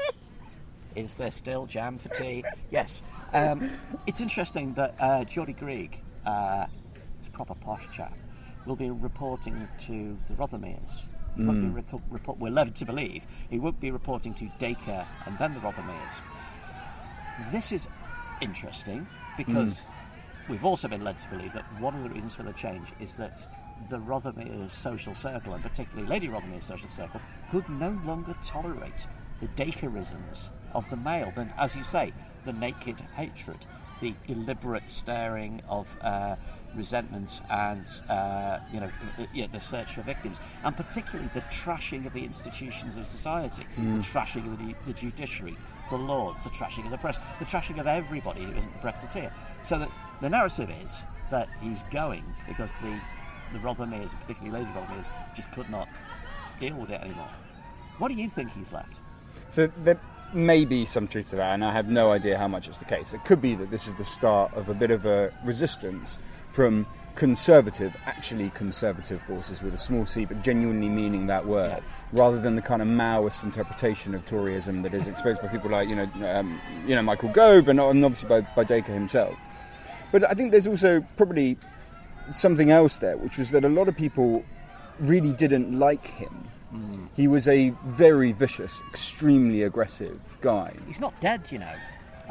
Is 0.94 1.14
there 1.14 1.30
still 1.30 1.64
jam 1.64 1.98
for 1.98 2.10
tea? 2.10 2.44
Yes. 2.70 3.02
Um, 3.32 3.70
it's 4.06 4.20
interesting 4.20 4.74
that 4.74 4.94
uh, 5.00 5.24
Geordie 5.24 5.54
Greig, 5.54 5.98
uh, 6.26 6.66
proper 7.32 7.54
posh 7.54 7.88
chap, 7.90 8.12
will 8.66 8.76
be 8.76 8.90
reporting 8.90 9.66
to 9.86 10.18
the 10.28 10.34
Rothermeres. 10.34 11.02
He 11.34 11.44
won't 11.44 11.74
be 11.74 11.82
reco- 11.82 12.02
report, 12.10 12.38
we're 12.38 12.50
led 12.50 12.74
to 12.76 12.84
believe 12.84 13.24
he 13.48 13.58
won't 13.58 13.80
be 13.80 13.90
reporting 13.90 14.34
to 14.34 14.50
Dacre 14.58 15.06
and 15.24 15.38
then 15.38 15.54
the 15.54 15.60
Rothermeres. 15.60 16.12
This 17.52 17.72
is 17.72 17.88
interesting 18.40 19.06
because 19.36 19.86
we've 20.48 20.64
also 20.64 20.88
been 20.88 21.04
led 21.04 21.18
to 21.18 21.28
believe 21.28 21.52
that 21.52 21.64
one 21.80 21.94
of 21.94 22.02
the 22.02 22.10
reasons 22.10 22.34
for 22.34 22.42
the 22.42 22.52
change 22.52 22.88
is 23.00 23.14
that 23.16 23.46
the 23.90 23.98
Rothermere 23.98 24.70
social 24.70 25.14
circle, 25.14 25.54
and 25.54 25.62
particularly 25.62 26.08
Lady 26.08 26.28
Rothermere's 26.28 26.64
social 26.64 26.90
circle, 26.90 27.20
could 27.50 27.68
no 27.68 27.98
longer 28.04 28.34
tolerate 28.42 29.06
the 29.40 29.48
Dacreisms 29.48 30.50
of 30.72 30.88
the 30.90 30.96
Mail. 30.96 31.32
Then, 31.34 31.52
as 31.56 31.76
you 31.76 31.84
say, 31.84 32.12
the 32.44 32.52
naked 32.52 33.00
hatred, 33.14 33.58
the 34.00 34.14
deliberate 34.26 34.90
staring 34.90 35.62
of 35.68 35.86
uh, 36.02 36.36
resentment, 36.74 37.40
and 37.50 37.86
uh, 38.08 38.58
you 38.72 38.80
know, 38.80 38.90
yeah, 39.32 39.46
the 39.46 39.60
search 39.60 39.94
for 39.94 40.02
victims, 40.02 40.40
and 40.64 40.76
particularly 40.76 41.30
the 41.34 41.40
trashing 41.42 42.06
of 42.06 42.12
the 42.12 42.24
institutions 42.24 42.96
of 42.96 43.06
society, 43.06 43.64
the 43.76 43.82
trashing 44.02 44.52
of 44.52 44.58
the, 44.58 44.74
the 44.86 44.92
judiciary, 44.92 45.56
the 45.90 45.96
lords, 45.96 46.44
the 46.44 46.50
trashing 46.50 46.84
of 46.84 46.90
the 46.90 46.98
press, 46.98 47.18
the 47.38 47.44
trashing 47.44 47.80
of 47.80 47.86
everybody 47.86 48.44
who 48.44 48.52
isn't 48.52 48.82
Brexiteer. 48.82 49.32
So 49.62 49.78
that 49.78 49.90
the 50.20 50.28
narrative 50.28 50.70
is 50.84 51.04
that 51.30 51.48
he's 51.60 51.82
going 51.90 52.24
because 52.46 52.72
the 52.82 52.98
the 53.52 53.58
Rothermeres, 53.58 54.18
particularly 54.20 54.58
Lady 54.58 54.70
Rothermeres, 54.72 55.10
just 55.34 55.50
could 55.52 55.70
not 55.70 55.88
deal 56.60 56.74
with 56.74 56.90
it 56.90 57.00
anymore. 57.00 57.30
What 57.98 58.08
do 58.08 58.14
you 58.14 58.28
think 58.28 58.50
he's 58.52 58.72
left? 58.72 59.00
So 59.48 59.68
there 59.78 59.98
may 60.34 60.64
be 60.64 60.84
some 60.84 61.08
truth 61.08 61.30
to 61.30 61.36
that, 61.36 61.54
and 61.54 61.64
I 61.64 61.72
have 61.72 61.88
no 61.88 62.12
idea 62.12 62.38
how 62.38 62.48
much 62.48 62.68
it's 62.68 62.78
the 62.78 62.84
case. 62.84 63.12
It 63.12 63.24
could 63.24 63.40
be 63.40 63.54
that 63.54 63.70
this 63.70 63.86
is 63.86 63.94
the 63.94 64.04
start 64.04 64.52
of 64.54 64.68
a 64.68 64.74
bit 64.74 64.90
of 64.90 65.06
a 65.06 65.32
resistance 65.44 66.18
from 66.50 66.86
conservative, 67.14 67.96
actually 68.06 68.50
conservative 68.50 69.20
forces 69.22 69.62
with 69.62 69.74
a 69.74 69.78
small 69.78 70.06
c, 70.06 70.24
but 70.24 70.42
genuinely 70.42 70.88
meaning 70.88 71.26
that 71.26 71.46
word, 71.46 71.82
rather 72.12 72.40
than 72.40 72.54
the 72.54 72.62
kind 72.62 72.80
of 72.80 72.88
Maoist 72.88 73.42
interpretation 73.42 74.14
of 74.14 74.24
Toryism 74.24 74.82
that 74.82 74.94
is 74.94 75.08
exposed 75.08 75.42
by 75.42 75.48
people 75.48 75.70
like 75.70 75.88
you 75.88 75.96
know, 75.96 76.08
um, 76.28 76.60
you 76.86 76.94
know 76.94 77.02
Michael 77.02 77.30
Gove 77.30 77.68
and, 77.68 77.80
and 77.80 78.04
obviously 78.04 78.28
by, 78.28 78.42
by 78.54 78.64
Dacre 78.64 78.92
himself. 78.92 79.36
But 80.12 80.30
I 80.30 80.34
think 80.34 80.52
there's 80.52 80.68
also 80.68 81.04
probably 81.16 81.58
something 82.34 82.70
else 82.70 82.96
there, 82.96 83.16
which 83.16 83.36
was 83.36 83.50
that 83.50 83.64
a 83.64 83.68
lot 83.68 83.88
of 83.88 83.96
people 83.96 84.44
really 85.00 85.32
didn't 85.32 85.78
like 85.78 86.06
him. 86.06 86.48
He 87.14 87.28
was 87.28 87.48
a 87.48 87.70
very 87.86 88.32
vicious, 88.32 88.82
extremely 88.88 89.62
aggressive 89.62 90.20
guy. 90.40 90.74
He's 90.86 91.00
not 91.00 91.18
dead, 91.20 91.42
you 91.50 91.58
know. 91.58 91.74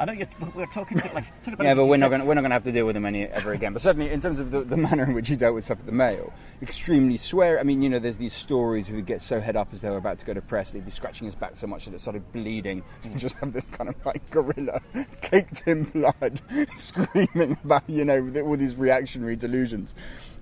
I 0.00 0.04
know 0.04 0.12
you're, 0.12 0.28
we're 0.54 0.66
talking 0.66 0.98
to, 1.00 1.12
like 1.12 1.26
talking 1.38 1.54
about 1.54 1.64
Yeah, 1.64 1.74
but 1.74 1.86
we're 1.86 1.96
not 1.96 2.10
going 2.10 2.24
we're 2.24 2.34
not 2.34 2.42
going 2.42 2.50
to 2.50 2.54
have 2.54 2.64
to 2.64 2.72
deal 2.72 2.86
with 2.86 2.96
him 2.96 3.04
any 3.04 3.24
ever 3.24 3.52
again. 3.52 3.72
But 3.72 3.82
certainly, 3.82 4.10
in 4.10 4.20
terms 4.20 4.38
of 4.38 4.50
the, 4.50 4.62
the 4.62 4.76
manner 4.76 5.02
in 5.02 5.12
which 5.12 5.28
he 5.28 5.34
dealt 5.34 5.54
with 5.54 5.64
stuff 5.64 5.80
at 5.80 5.86
the 5.86 5.92
Mail, 5.92 6.32
extremely 6.62 7.16
swear. 7.16 7.58
I 7.58 7.64
mean, 7.64 7.82
you 7.82 7.88
know, 7.88 7.98
there's 7.98 8.16
these 8.16 8.32
stories 8.32 8.86
who 8.86 8.94
would 8.94 9.06
get 9.06 9.22
so 9.22 9.40
head 9.40 9.56
up 9.56 9.68
as 9.72 9.80
they 9.80 9.90
were 9.90 9.96
about 9.96 10.20
to 10.20 10.26
go 10.26 10.34
to 10.34 10.40
press, 10.40 10.70
they'd 10.70 10.84
be 10.84 10.90
scratching 10.90 11.24
his 11.24 11.34
back 11.34 11.56
so 11.56 11.66
much 11.66 11.86
that 11.86 11.94
it 11.94 12.00
started 12.00 12.30
bleeding. 12.32 12.84
So 13.00 13.08
you 13.08 13.16
just 13.16 13.34
have 13.38 13.52
this 13.52 13.64
kind 13.66 13.90
of 13.90 13.96
like 14.06 14.28
gorilla 14.30 14.80
caked 15.20 15.64
in 15.66 15.84
blood, 15.84 16.40
screaming 16.76 17.58
about 17.64 17.82
you 17.88 18.04
know 18.04 18.30
all 18.44 18.56
these 18.56 18.76
reactionary 18.76 19.36
delusions. 19.36 19.94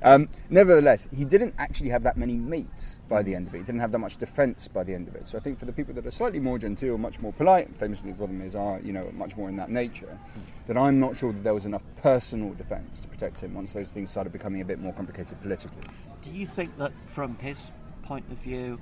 Um, 0.03 0.29
nevertheless, 0.51 1.09
he 1.15 1.25
didn't 1.25 1.55
actually 1.59 1.91
have 1.91 2.03
that 2.05 2.17
many 2.17 2.35
mates 2.35 3.01
by 3.09 3.23
the 3.23 3.35
end 3.35 3.49
of 3.49 3.55
it. 3.55 3.59
He 3.59 3.65
didn't 3.65 3.81
have 3.81 3.93
that 3.93 3.99
much 3.99 4.17
defence 4.17 4.69
by 4.69 4.85
the 4.85 4.95
end 4.95 5.09
of 5.09 5.15
it. 5.17 5.27
So 5.27 5.39
I 5.39 5.41
think 5.41 5.59
for 5.59 5.65
the 5.65 5.73
people 5.73 5.95
that 5.95 6.07
are 6.07 6.11
slightly 6.11 6.41
more 6.41 6.59
genteel, 6.59 6.99
much 6.99 7.21
more 7.21 7.33
polite, 7.33 7.75
famously 7.79 8.13
Rothermere's 8.13 8.55
are, 8.55 8.81
you 8.81 8.93
know, 8.93 9.11
much 9.15 9.37
more 9.37 9.49
in 9.49 9.57
that 9.57 9.71
nature, 9.71 10.19
that 10.67 10.77
I'm 10.77 11.01
not 11.01 11.17
sure 11.17 11.33
that 11.33 11.43
there 11.43 11.55
was 11.55 11.67
enough 11.67 11.83
personal 12.03 12.53
defence 12.55 13.01
to 13.01 13.09
protect 13.09 13.41
him 13.41 13.55
once 13.55 13.73
those 13.73 13.91
things 13.93 14.11
started 14.11 14.33
becoming 14.33 14.61
a 14.61 14.65
bit 14.65 14.79
more 14.79 14.93
complicated 14.93 15.41
politically. 15.41 15.83
Do 16.23 16.31
you 16.31 16.47
think 16.47 16.77
that 16.79 16.93
from 17.07 17.37
his 17.39 17.71
point 18.03 18.31
of 18.31 18.39
view, 18.39 18.81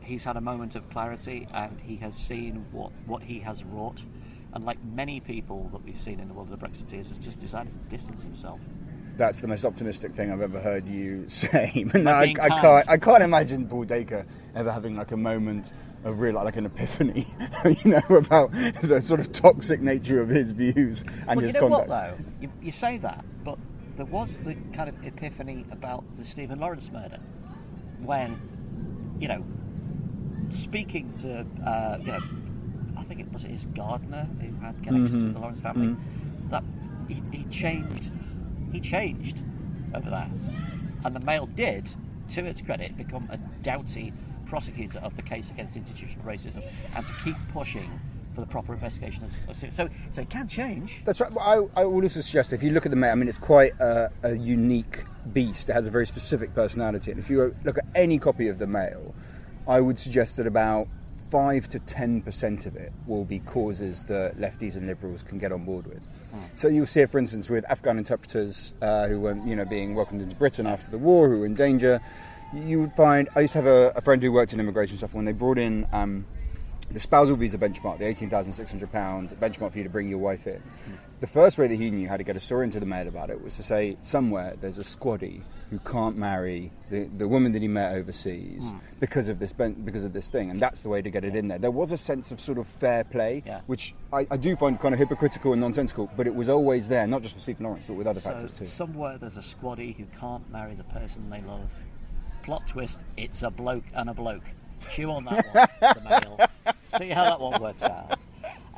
he's 0.00 0.24
had 0.24 0.36
a 0.36 0.40
moment 0.40 0.74
of 0.74 0.88
clarity 0.90 1.46
and 1.54 1.80
he 1.80 1.96
has 1.96 2.16
seen 2.16 2.64
what, 2.72 2.92
what 3.06 3.22
he 3.22 3.38
has 3.40 3.64
wrought? 3.64 4.02
And 4.54 4.64
like 4.64 4.82
many 4.84 5.20
people 5.20 5.70
that 5.72 5.82
we've 5.82 5.98
seen 5.98 6.20
in 6.20 6.28
the 6.28 6.34
world 6.34 6.50
of 6.50 6.60
the 6.60 6.66
Brexiteers, 6.66 7.08
has 7.08 7.18
just 7.18 7.40
decided 7.40 7.72
to 7.72 7.96
distance 7.96 8.22
himself. 8.22 8.60
That's 9.16 9.40
the 9.40 9.46
most 9.48 9.64
optimistic 9.64 10.14
thing 10.14 10.32
I've 10.32 10.40
ever 10.40 10.60
heard 10.60 10.86
you 10.86 11.24
say. 11.28 11.86
And 11.94 12.04
By 12.04 12.10
I, 12.10 12.34
I 12.40 12.60
can't, 12.60 12.90
I 12.90 12.96
can't 12.96 13.22
imagine 13.22 13.68
Paul 13.68 13.84
Dacre 13.84 14.26
ever 14.54 14.72
having 14.72 14.96
like 14.96 15.12
a 15.12 15.16
moment 15.16 15.72
of 16.04 16.20
real, 16.20 16.34
like 16.34 16.56
an 16.56 16.66
epiphany, 16.66 17.26
you 17.64 17.90
know, 17.90 18.16
about 18.16 18.52
the 18.52 19.00
sort 19.00 19.20
of 19.20 19.30
toxic 19.32 19.80
nature 19.80 20.20
of 20.20 20.28
his 20.28 20.52
views 20.52 21.04
and 21.28 21.36
well, 21.36 21.40
his 21.40 21.54
you 21.54 21.60
know 21.60 21.68
conduct. 21.68 21.88
what 21.88 22.18
though? 22.18 22.24
You, 22.40 22.50
you 22.60 22.72
say 22.72 22.98
that, 22.98 23.24
but 23.44 23.58
there 23.96 24.06
was 24.06 24.38
the 24.38 24.56
kind 24.72 24.88
of 24.88 25.04
epiphany 25.04 25.64
about 25.70 26.04
the 26.16 26.24
Stephen 26.24 26.58
Lawrence 26.58 26.90
murder 26.90 27.18
when, 28.02 28.40
you 29.20 29.28
know, 29.28 29.44
speaking 30.50 31.12
to, 31.20 31.46
uh, 31.64 31.98
you 32.00 32.12
know, 32.12 32.20
I 32.96 33.04
think 33.04 33.20
it 33.20 33.32
was 33.32 33.42
his 33.42 33.66
gardener 33.66 34.28
who 34.40 34.54
had 34.64 34.82
connections 34.82 35.24
with 35.24 35.34
the 35.34 35.40
Lawrence 35.40 35.60
family, 35.60 35.96
that 36.50 36.64
he, 37.08 37.22
he 37.32 37.44
changed, 37.44 38.12
he 38.72 38.80
changed 38.80 39.44
over 39.94 40.10
that, 40.10 40.30
and 41.04 41.14
the 41.14 41.20
Mail 41.20 41.46
did, 41.46 41.90
to 42.30 42.44
its 42.44 42.60
credit, 42.60 42.96
become 42.96 43.28
a 43.30 43.36
doughty 43.62 44.12
prosecutor 44.46 44.98
of 45.00 45.14
the 45.16 45.22
case 45.22 45.50
against 45.50 45.76
institutional 45.76 46.24
racism, 46.24 46.62
and 46.94 47.06
to 47.06 47.12
keep 47.24 47.36
pushing 47.52 48.00
for 48.34 48.40
the 48.40 48.46
proper 48.46 48.72
investigation 48.72 49.24
of. 49.24 49.56
so, 49.56 49.88
so 50.10 50.20
it 50.20 50.30
can 50.30 50.48
change. 50.48 51.02
That's 51.04 51.20
right. 51.20 51.30
Well, 51.30 51.70
I, 51.76 51.82
I 51.82 51.84
would 51.84 52.04
also 52.04 52.20
suggest 52.20 52.52
if 52.52 52.62
you 52.62 52.70
look 52.70 52.86
at 52.86 52.90
the 52.90 52.96
Mail, 52.96 53.12
I 53.12 53.14
mean, 53.14 53.28
it's 53.28 53.38
quite 53.38 53.72
a, 53.78 54.10
a 54.22 54.34
unique 54.34 55.04
beast. 55.32 55.68
It 55.68 55.74
has 55.74 55.86
a 55.86 55.90
very 55.90 56.06
specific 56.06 56.54
personality. 56.54 57.10
And 57.10 57.20
if 57.20 57.28
you 57.28 57.54
look 57.64 57.78
at 57.78 57.84
any 57.94 58.18
copy 58.18 58.48
of 58.48 58.58
the 58.58 58.66
Mail, 58.66 59.14
I 59.68 59.80
would 59.80 59.98
suggest 59.98 60.38
that 60.38 60.46
about 60.46 60.88
five 61.30 61.68
to 61.70 61.78
ten 61.78 62.20
percent 62.22 62.66
of 62.66 62.76
it 62.76 62.92
will 63.06 63.24
be 63.24 63.38
causes 63.40 64.04
that 64.04 64.38
lefties 64.38 64.76
and 64.76 64.86
liberals 64.86 65.22
can 65.22 65.38
get 65.38 65.52
on 65.52 65.64
board 65.64 65.86
with. 65.86 66.02
So 66.54 66.68
you'll 66.68 66.86
see 66.86 67.00
it, 67.00 67.10
for 67.10 67.18
instance, 67.18 67.50
with 67.50 67.64
Afghan 67.70 67.98
interpreters 67.98 68.74
uh, 68.80 69.08
who 69.08 69.20
were, 69.20 69.34
you 69.44 69.56
know, 69.56 69.64
being 69.64 69.94
welcomed 69.94 70.22
into 70.22 70.34
Britain 70.34 70.66
after 70.66 70.90
the 70.90 70.98
war, 70.98 71.28
who 71.28 71.40
were 71.40 71.46
in 71.46 71.54
danger. 71.54 72.00
You 72.54 72.80
would 72.82 72.92
find. 72.92 73.28
I 73.34 73.40
used 73.40 73.54
to 73.54 73.58
have 73.58 73.66
a, 73.66 73.92
a 73.96 74.00
friend 74.00 74.22
who 74.22 74.32
worked 74.32 74.52
in 74.52 74.60
immigration 74.60 74.96
stuff 74.98 75.14
when 75.14 75.24
they 75.24 75.32
brought 75.32 75.58
in. 75.58 75.86
Um, 75.92 76.26
the 76.90 77.00
spousal 77.00 77.36
visa 77.36 77.56
benchmark, 77.56 77.98
the 77.98 78.04
£18,600 78.04 79.34
benchmark 79.36 79.72
for 79.72 79.78
you 79.78 79.84
to 79.84 79.90
bring 79.90 80.08
your 80.08 80.18
wife 80.18 80.46
in. 80.46 80.62
The 81.22 81.28
first 81.28 81.56
way 81.56 81.68
that 81.68 81.76
he 81.76 81.88
knew 81.92 82.08
how 82.08 82.16
to 82.16 82.24
get 82.24 82.34
a 82.34 82.40
story 82.40 82.64
into 82.64 82.80
the 82.80 82.86
Mail 82.86 83.06
about 83.06 83.30
it 83.30 83.40
was 83.40 83.54
to 83.54 83.62
say, 83.62 83.96
somewhere 84.02 84.56
there's 84.60 84.80
a 84.80 84.82
squaddy 84.82 85.42
who 85.70 85.78
can't 85.78 86.16
marry 86.16 86.72
the, 86.90 87.08
the 87.16 87.28
woman 87.28 87.52
that 87.52 87.62
he 87.62 87.68
met 87.68 87.94
overseas 87.94 88.72
hmm. 88.72 88.78
because 88.98 89.28
of 89.28 89.38
this 89.38 89.52
because 89.52 90.02
of 90.02 90.12
this 90.12 90.28
thing, 90.28 90.50
and 90.50 90.60
that's 90.60 90.80
the 90.80 90.88
way 90.88 91.00
to 91.00 91.10
get 91.10 91.24
it 91.24 91.36
in 91.36 91.46
there. 91.46 91.58
There 91.58 91.70
was 91.70 91.92
a 91.92 91.96
sense 91.96 92.32
of 92.32 92.40
sort 92.40 92.58
of 92.58 92.66
fair 92.66 93.04
play, 93.04 93.44
Yeah. 93.46 93.60
which 93.68 93.94
I, 94.12 94.26
I 94.32 94.36
do 94.36 94.56
find 94.56 94.80
kind 94.80 94.94
of 94.94 94.98
hypocritical 94.98 95.52
and 95.52 95.60
nonsensical, 95.60 96.10
but 96.16 96.26
it 96.26 96.34
was 96.34 96.48
always 96.48 96.88
there, 96.88 97.06
not 97.06 97.22
just 97.22 97.36
with 97.36 97.44
Stephen 97.44 97.66
Lawrence, 97.66 97.84
but 97.86 97.94
with 97.94 98.08
other 98.08 98.18
factors 98.18 98.52
too. 98.52 98.66
somewhere 98.66 99.16
there's 99.16 99.36
a 99.36 99.42
squaddy 99.42 99.94
who 99.94 100.06
can't 100.18 100.50
marry 100.50 100.74
the 100.74 100.82
person 100.82 101.30
they 101.30 101.42
love. 101.42 101.72
Plot 102.42 102.66
twist: 102.66 102.98
it's 103.16 103.44
a 103.44 103.50
bloke 103.50 103.84
and 103.94 104.10
a 104.10 104.14
bloke. 104.14 104.42
Chew 104.90 105.12
on 105.12 105.24
that 105.26 105.46
one, 105.54 105.68
the 105.94 106.00
Mail. 106.00 106.74
See 106.98 107.10
how 107.10 107.26
that 107.26 107.40
one 107.40 107.62
works 107.62 107.82
out. 107.84 108.18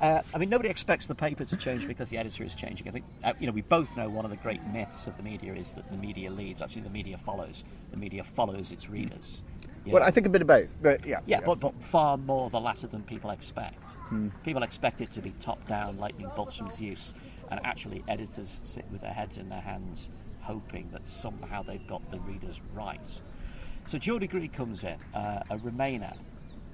Uh, 0.01 0.23
I 0.35 0.39
mean, 0.39 0.49
nobody 0.49 0.69
expects 0.69 1.07
the 1.07 1.15
paper 1.15 1.45
to 1.45 1.57
change 1.57 1.87
because 1.87 2.09
the 2.09 2.19
editor 2.19 2.43
is 2.43 2.55
changing. 2.55 2.89
I 2.89 2.91
think 2.91 3.05
uh, 3.23 3.33
you 3.39 3.47
know 3.47 3.53
we 3.53 3.63
both 3.63 3.97
know 3.97 4.09
one 4.09 4.25
of 4.25 4.31
the 4.31 4.37
great 4.37 4.65
myths 4.67 5.07
of 5.07 5.17
the 5.17 5.23
media 5.23 5.55
is 5.55 5.73
that 5.75 5.89
the 5.91 5.97
media 5.97 6.31
leads. 6.31 6.61
Actually, 6.61 6.83
the 6.83 6.91
media 6.91 7.17
follows. 7.17 7.65
The 7.93 7.97
media 7.97 8.25
follows 8.25 8.73
its 8.73 8.91
readers. 8.91 9.43
You 9.85 9.93
Well, 9.93 10.03
know? 10.03 10.09
I 10.09 10.11
think 10.11 10.27
a 10.27 10.31
bit 10.31 10.41
of 10.41 10.49
both, 10.49 10.77
but 10.83 11.07
yeah. 11.07 11.21
Yeah, 11.27 11.41
but, 11.45 11.61
but 11.61 11.81
far 11.83 12.17
more 12.17 12.51
the 12.51 12.61
latter 12.61 12.87
than 12.87 13.03
people 13.03 13.31
expect. 13.31 13.91
Hmm. 14.09 14.29
People 14.43 14.63
expect 14.63 15.01
it 15.01 15.13
to 15.13 15.21
be 15.23 15.31
top 15.39 15.65
down, 15.69 15.99
lightning 15.99 16.31
bolts 16.35 16.57
from 16.57 16.71
Zeus, 16.73 17.13
and 17.51 17.61
actually 17.65 18.03
editors 18.09 18.61
sit 18.63 18.87
with 18.91 19.03
their 19.03 19.13
heads 19.13 19.39
in 19.39 19.49
their 19.49 19.61
hands, 19.61 20.09
hoping 20.41 20.89
that 20.93 21.07
somehow 21.07 21.63
they've 21.63 21.87
got 21.87 22.09
the 22.11 22.19
readers 22.21 22.61
right. 22.75 23.21
So 23.87 23.99
Geordie 23.99 24.27
Gree 24.27 24.49
comes 24.49 24.83
in, 24.85 24.97
uh, 25.15 25.43
a 25.51 25.59
Remainer. 25.59 26.17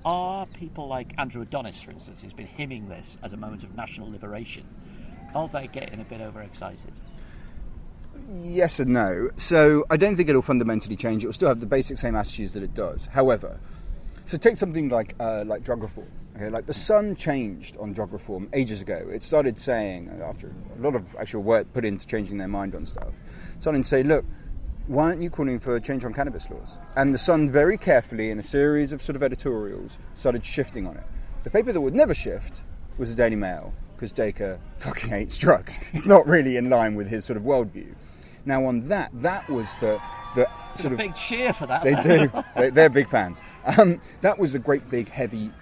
Are 0.04 0.47
people 0.47 0.88
like 0.88 1.12
Andrew 1.19 1.42
Adonis, 1.42 1.80
for 1.80 1.90
instance, 1.90 2.21
who's 2.21 2.33
been 2.33 2.47
hymning 2.47 2.88
this 2.88 3.19
as 3.23 3.33
a 3.33 3.37
moment 3.37 3.64
of 3.64 3.75
national 3.75 4.11
liberation, 4.11 4.66
are 5.35 5.49
they 5.49 5.66
getting 5.66 6.00
a 6.00 6.04
bit 6.04 6.21
overexcited? 6.21 6.92
Yes 8.28 8.80
and 8.80 8.92
no. 8.92 9.30
So 9.37 9.85
I 9.90 9.97
don't 9.97 10.16
think 10.16 10.28
it'll 10.28 10.42
fundamentally 10.42 10.97
change. 10.97 11.23
It 11.23 11.26
will 11.26 11.35
still 11.35 11.49
have 11.49 11.61
the 11.61 11.66
basic 11.66 11.99
same 11.99 12.16
attitudes 12.16 12.54
that 12.54 12.62
it 12.62 12.75
does. 12.75 13.07
However, 13.07 13.61
so 14.26 14.38
take 14.38 14.57
something 14.57 14.88
like 14.88 15.14
uh, 15.21 15.45
like 15.47 15.64
drug 15.64 15.83
reform. 15.83 16.09
Okay, 16.37 16.49
like 16.49 16.66
the 16.66 16.73
Sun 16.73 17.16
changed 17.16 17.76
on 17.76 17.92
drug 17.92 18.12
reform 18.12 18.49
ages 18.52 18.80
ago. 18.80 19.09
It 19.12 19.23
started 19.23 19.59
saying 19.59 20.21
after 20.23 20.52
a 20.78 20.80
lot 20.80 20.95
of 20.95 21.14
actual 21.16 21.42
work 21.42 21.73
put 21.75 21.85
into 21.85 22.07
changing 22.07 22.38
their 22.38 22.49
mind 22.49 22.75
on 22.75 22.87
stuff, 22.87 23.14
starting 23.59 23.83
to 23.83 23.88
say, 23.88 24.02
look. 24.02 24.25
Why 24.90 25.04
aren't 25.04 25.23
you 25.23 25.30
calling 25.30 25.61
for 25.61 25.76
a 25.76 25.80
change 25.80 26.04
on 26.04 26.12
cannabis 26.12 26.50
laws? 26.50 26.76
And 26.97 27.14
the 27.14 27.18
Sun 27.18 27.52
very 27.52 27.78
carefully, 27.78 28.32
in 28.32 28.40
a 28.40 28.42
series 28.42 28.92
of 28.92 29.00
sort 29.00 29.14
of 29.14 29.23
editorials, 29.23 29.99
started 30.14 30.44
shifting 30.44 30.85
on 30.85 30.97
it. 30.97 31.04
The 31.44 31.50
paper 31.50 31.70
that 31.73 31.80
would 31.80 31.94
never 31.94 32.12
shift 32.12 32.62
was 32.99 33.11
the 33.11 33.14
Daily 33.14 33.37
Mail, 33.37 33.73
because 33.94 34.11
Dacre 34.11 34.59
fucking 34.78 35.09
hates 35.09 35.38
drugs. 35.38 35.78
It's 35.92 36.06
not 36.06 36.26
really 36.26 36.56
in 36.56 36.70
line 36.70 36.97
with 36.97 37.06
his 37.06 37.25
sort 37.25 37.37
of 37.37 37.44
worldview. 37.44 37.94
Now, 38.44 38.64
on 38.64 38.88
that, 38.88 39.12
that 39.23 39.49
was 39.49 39.76
the 39.76 40.02
the 40.35 40.49
There's 40.75 40.80
sort 40.80 40.90
a 40.90 40.94
of 40.94 40.99
big 40.99 41.14
cheer 41.14 41.52
for 41.52 41.66
that. 41.66 41.85
they 41.85 41.94
do. 41.94 42.28
they, 42.56 42.70
they're 42.70 42.88
big 42.88 43.09
fans. 43.09 43.40
Um, 43.78 44.00
that 44.23 44.40
was 44.40 44.50
the 44.54 44.59
great 44.59 44.90
big 44.90 45.09
heavy 45.09 45.52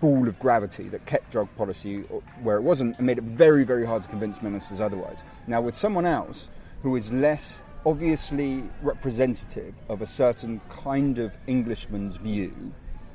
ball 0.00 0.26
of 0.26 0.38
gravity 0.38 0.88
that 0.88 1.04
kept 1.04 1.30
drug 1.30 1.54
policy 1.54 1.98
where 2.42 2.56
it 2.56 2.62
wasn't 2.62 2.96
and 2.96 3.06
made 3.06 3.18
it 3.18 3.24
very 3.24 3.64
very 3.64 3.84
hard 3.84 4.04
to 4.04 4.08
convince 4.08 4.40
ministers 4.40 4.80
otherwise. 4.80 5.22
Now, 5.46 5.60
with 5.60 5.76
someone 5.76 6.06
else 6.06 6.48
who 6.82 6.96
is 6.96 7.12
less 7.12 7.60
obviously 7.86 8.62
representative 8.82 9.74
of 9.88 10.02
a 10.02 10.06
certain 10.06 10.60
kind 10.68 11.18
of 11.18 11.36
Englishman's 11.46 12.16
view. 12.16 12.52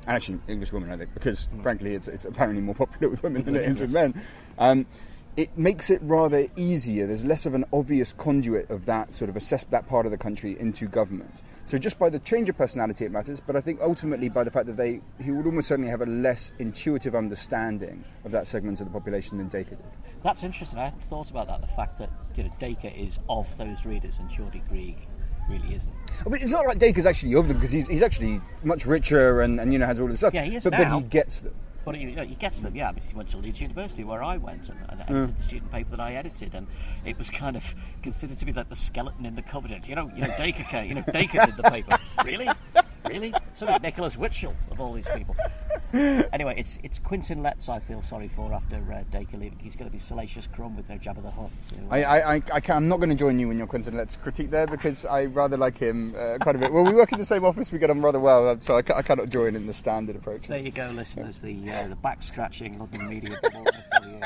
And 0.06 0.16
actually, 0.16 0.38
English 0.48 0.72
women, 0.72 0.90
I 0.90 0.96
think, 0.96 1.14
because 1.14 1.48
frankly, 1.62 1.94
it's, 1.94 2.08
it's 2.08 2.24
apparently 2.24 2.62
more 2.62 2.74
popular 2.86 3.08
with 3.08 3.22
women 3.22 3.44
than 3.44 3.56
it 3.56 3.64
is 3.64 3.80
with 3.80 3.90
men. 3.90 4.20
Um, 4.58 4.86
it 5.36 5.56
makes 5.58 5.90
it 5.90 6.00
rather 6.02 6.46
easier. 6.56 7.06
There's 7.06 7.24
less 7.24 7.44
of 7.44 7.54
an 7.54 7.66
obvious 7.72 8.14
conduit 8.14 8.70
of 8.70 8.86
that 8.86 9.12
sort 9.12 9.28
of 9.28 9.36
assess 9.36 9.64
that 9.64 9.86
part 9.86 10.06
of 10.06 10.12
the 10.12 10.18
country 10.18 10.58
into 10.58 10.86
government. 10.86 11.42
So 11.66 11.76
just 11.76 11.98
by 11.98 12.08
the 12.08 12.20
change 12.20 12.48
of 12.48 12.56
personality, 12.56 13.04
it 13.04 13.10
matters. 13.10 13.40
But 13.40 13.54
I 13.54 13.60
think 13.60 13.80
ultimately 13.82 14.30
by 14.30 14.44
the 14.44 14.50
fact 14.50 14.66
that 14.66 14.76
they 14.76 15.00
he 15.22 15.32
would 15.32 15.44
almost 15.44 15.68
certainly 15.68 15.90
have 15.90 16.00
a 16.00 16.06
less 16.06 16.52
intuitive 16.58 17.14
understanding 17.14 18.04
of 18.24 18.32
that 18.32 18.46
segment 18.46 18.80
of 18.80 18.86
the 18.86 18.92
population 18.92 19.36
than 19.36 19.48
Dacre 19.48 19.74
did. 19.74 19.84
That's 20.26 20.42
interesting. 20.42 20.80
I 20.80 20.86
hadn't 20.86 21.04
thought 21.04 21.30
about 21.30 21.46
that. 21.46 21.60
The 21.60 21.68
fact 21.68 21.98
that 21.98 22.10
you 22.34 22.42
know 22.42 22.52
Dacre 22.58 22.90
is 22.96 23.20
of 23.28 23.46
those 23.58 23.86
readers 23.86 24.18
and 24.18 24.28
Geordie 24.28 24.60
Greig 24.68 24.96
really 25.48 25.72
isn't. 25.72 25.94
I 26.24 26.28
mean, 26.28 26.42
it's 26.42 26.50
not 26.50 26.66
like 26.66 26.80
Dacre's 26.80 27.06
actually 27.06 27.36
of 27.36 27.46
them 27.46 27.58
because 27.58 27.70
he's, 27.70 27.86
he's 27.86 28.02
actually 28.02 28.40
much 28.64 28.86
richer 28.86 29.42
and, 29.42 29.60
and 29.60 29.72
you 29.72 29.78
know 29.78 29.86
has 29.86 30.00
all 30.00 30.08
this 30.08 30.18
stuff. 30.18 30.34
Yeah, 30.34 30.42
he 30.42 30.56
is 30.56 30.64
but, 30.64 30.72
now. 30.72 30.78
but 30.78 31.04
he 31.04 31.08
gets 31.08 31.40
them. 31.42 31.54
But 31.84 31.94
he, 31.94 32.10
he 32.10 32.34
gets 32.34 32.60
them, 32.60 32.74
yeah. 32.74 32.88
I 32.88 32.92
mean, 32.92 33.04
he 33.08 33.14
went 33.14 33.28
to 33.28 33.36
Leeds 33.36 33.60
University, 33.60 34.02
where 34.02 34.20
I 34.20 34.38
went, 34.38 34.68
and, 34.68 34.76
and 34.88 35.00
edited 35.02 35.28
hmm. 35.28 35.36
the 35.36 35.42
student 35.42 35.70
paper 35.70 35.90
that 35.90 36.00
I 36.00 36.14
edited, 36.14 36.56
and 36.56 36.66
it 37.04 37.16
was 37.16 37.30
kind 37.30 37.54
of 37.54 37.76
considered 38.02 38.38
to 38.38 38.44
be 38.44 38.52
like 38.52 38.68
the 38.68 38.74
skeleton 38.74 39.24
in 39.24 39.36
the 39.36 39.42
cupboard. 39.42 39.70
You 39.86 39.94
know, 39.94 40.10
you 40.12 40.22
know, 40.22 40.34
Dacre, 40.36 40.82
you 40.82 40.96
know, 40.96 41.04
Dacre 41.12 41.46
did 41.46 41.56
the 41.56 41.62
paper. 41.62 41.96
really, 42.24 42.48
really? 43.08 43.32
So 43.54 43.66
did 43.66 43.80
Nicholas 43.82 44.16
Witchell 44.16 44.56
of 44.72 44.80
all 44.80 44.92
these 44.92 45.06
people. 45.14 45.36
Anyway, 46.32 46.54
it's 46.58 46.78
it's 46.82 46.98
Quentin 46.98 47.42
Letts 47.42 47.68
I 47.68 47.78
feel 47.78 48.02
sorry 48.02 48.28
for 48.28 48.52
after 48.52 48.76
uh, 48.76 49.02
Dacre 49.10 49.36
leaving. 49.36 49.58
He's 49.58 49.76
going 49.76 49.88
to 49.88 49.92
be 49.92 49.98
Salacious 49.98 50.46
Crumb 50.46 50.76
with 50.76 50.88
no 50.88 50.96
Jabba 50.96 51.22
the 51.22 51.30
Hutt. 51.30 51.50
So, 51.70 51.76
uh, 51.90 51.94
I, 51.94 52.02
I, 52.02 52.34
I, 52.34 52.42
I 52.52 52.62
I'm 52.68 52.88
not 52.88 52.98
going 52.98 53.08
to 53.08 53.14
join 53.14 53.38
you 53.38 53.50
in 53.50 53.58
your 53.58 53.66
Quentin 53.66 53.96
Letts 53.96 54.16
critique 54.16 54.50
there 54.50 54.66
because 54.66 55.06
I 55.06 55.26
rather 55.26 55.56
like 55.56 55.78
him 55.78 56.14
uh, 56.18 56.38
quite 56.40 56.56
a 56.56 56.58
bit. 56.58 56.72
Well, 56.72 56.84
we 56.84 56.94
work 56.94 57.12
in 57.12 57.18
the 57.18 57.24
same 57.24 57.44
office, 57.44 57.72
we 57.72 57.78
get 57.78 57.90
on 57.90 58.02
rather 58.02 58.20
well, 58.20 58.60
so 58.60 58.74
I, 58.74 58.78
I 58.78 59.02
cannot 59.02 59.30
join 59.30 59.56
in 59.56 59.66
the 59.66 59.72
standard 59.72 60.16
approach. 60.16 60.48
There 60.48 60.58
you 60.58 60.70
go, 60.72 60.90
listeners. 60.90 61.38
The 61.38 61.70
uh, 61.70 61.88
the 61.88 61.96
back 61.96 62.22
scratching 62.22 62.78
London 62.78 63.08
media 63.08 63.36
for 63.40 64.06
you. 64.06 64.20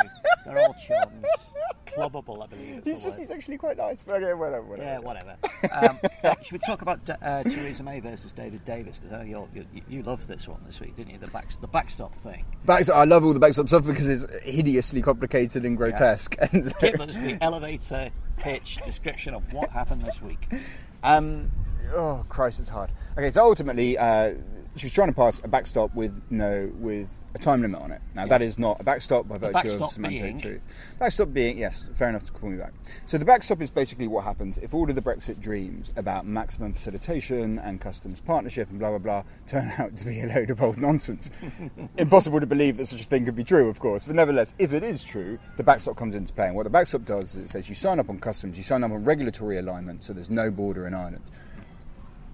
They're 0.44 0.58
all 0.58 0.74
chums. 0.74 1.49
Clubbable, 1.86 2.42
I 2.42 2.46
believe. 2.46 2.84
He's 2.84 3.02
just, 3.02 3.16
word. 3.16 3.20
he's 3.20 3.30
actually 3.30 3.58
quite 3.58 3.76
nice, 3.76 4.02
but 4.02 4.22
okay, 4.22 4.32
whatever, 4.34 4.62
whatever. 4.62 4.88
Yeah, 4.88 4.98
whatever. 4.98 5.36
Um, 5.72 5.98
uh, 6.24 6.34
should 6.42 6.52
we 6.52 6.58
talk 6.58 6.82
about 6.82 7.00
uh, 7.22 7.42
Theresa 7.42 7.82
May 7.82 8.00
versus 8.00 8.32
David 8.32 8.64
Davis? 8.64 8.98
Because 8.98 9.26
you 9.26 9.46
you 9.54 9.64
you 9.88 10.02
loved 10.02 10.26
this 10.26 10.48
one 10.48 10.60
this 10.66 10.80
week, 10.80 10.96
didn't 10.96 11.12
you? 11.12 11.18
The 11.18 11.30
back 11.30 11.48
the 11.60 11.66
backstop 11.68 12.14
thing. 12.14 12.44
Backstop, 12.64 12.96
I 12.96 13.04
love 13.04 13.24
all 13.24 13.34
the 13.34 13.38
backstop 13.40 13.68
stuff 13.68 13.84
because 13.84 14.08
it's 14.08 14.26
hideously 14.42 15.02
complicated 15.02 15.64
and 15.66 15.76
grotesque. 15.76 16.36
And 16.52 16.64
so- 16.64 16.72
Give 16.80 17.00
us 17.00 17.18
the 17.18 17.36
elevator 17.42 18.10
pitch 18.38 18.78
description 18.84 19.34
of 19.34 19.52
what 19.52 19.70
happened 19.70 20.02
this 20.02 20.20
week. 20.22 20.46
Um, 21.02 21.50
oh 21.94 22.24
Christ, 22.28 22.60
it's 22.60 22.68
hard. 22.68 22.90
Okay, 23.16 23.30
so 23.30 23.42
ultimately, 23.42 23.96
uh, 23.96 24.34
she 24.80 24.86
was 24.86 24.94
trying 24.94 25.08
to 25.08 25.14
pass 25.14 25.42
a 25.44 25.48
backstop 25.48 25.94
with 25.94 26.22
no 26.30 26.70
with 26.78 27.20
a 27.34 27.38
time 27.38 27.60
limit 27.60 27.82
on 27.82 27.92
it. 27.92 28.00
Now 28.14 28.26
that 28.26 28.40
is 28.40 28.58
not 28.58 28.80
a 28.80 28.82
backstop 28.82 29.28
by 29.28 29.36
virtue 29.36 29.52
backstop 29.52 29.88
of 29.88 29.92
semantic 29.92 30.22
being- 30.22 30.40
truth. 30.40 30.66
Backstop 30.98 31.34
being 31.34 31.58
yes, 31.58 31.84
fair 31.94 32.08
enough 32.08 32.24
to 32.24 32.32
call 32.32 32.48
me 32.48 32.56
back. 32.56 32.72
So 33.04 33.18
the 33.18 33.26
backstop 33.26 33.60
is 33.60 33.70
basically 33.70 34.08
what 34.08 34.24
happens 34.24 34.56
if 34.56 34.72
all 34.72 34.88
of 34.88 34.94
the 34.94 35.02
Brexit 35.02 35.38
dreams 35.38 35.92
about 35.96 36.26
maximum 36.26 36.72
facilitation 36.72 37.58
and 37.58 37.78
customs 37.78 38.22
partnership 38.22 38.70
and 38.70 38.78
blah 38.78 38.88
blah 38.88 38.98
blah 38.98 39.22
turn 39.46 39.70
out 39.78 39.98
to 39.98 40.06
be 40.06 40.22
a 40.22 40.26
load 40.26 40.48
of 40.48 40.62
old 40.62 40.78
nonsense. 40.78 41.30
Impossible 41.98 42.40
to 42.40 42.46
believe 42.46 42.78
that 42.78 42.86
such 42.86 43.02
a 43.02 43.04
thing 43.04 43.26
could 43.26 43.36
be 43.36 43.44
true, 43.44 43.68
of 43.68 43.78
course, 43.80 44.04
but 44.04 44.16
nevertheless, 44.16 44.54
if 44.58 44.72
it 44.72 44.82
is 44.82 45.04
true, 45.04 45.38
the 45.56 45.62
backstop 45.62 45.96
comes 45.96 46.14
into 46.14 46.32
play. 46.32 46.46
And 46.46 46.56
what 46.56 46.62
the 46.64 46.70
backstop 46.70 47.04
does 47.04 47.34
is 47.34 47.44
it 47.44 47.48
says 47.50 47.68
you 47.68 47.74
sign 47.74 48.00
up 48.00 48.08
on 48.08 48.18
customs, 48.18 48.56
you 48.56 48.64
sign 48.64 48.82
up 48.82 48.92
on 48.92 49.04
regulatory 49.04 49.58
alignment, 49.58 50.02
so 50.02 50.14
there's 50.14 50.30
no 50.30 50.50
border 50.50 50.86
in 50.86 50.94
Ireland 50.94 51.24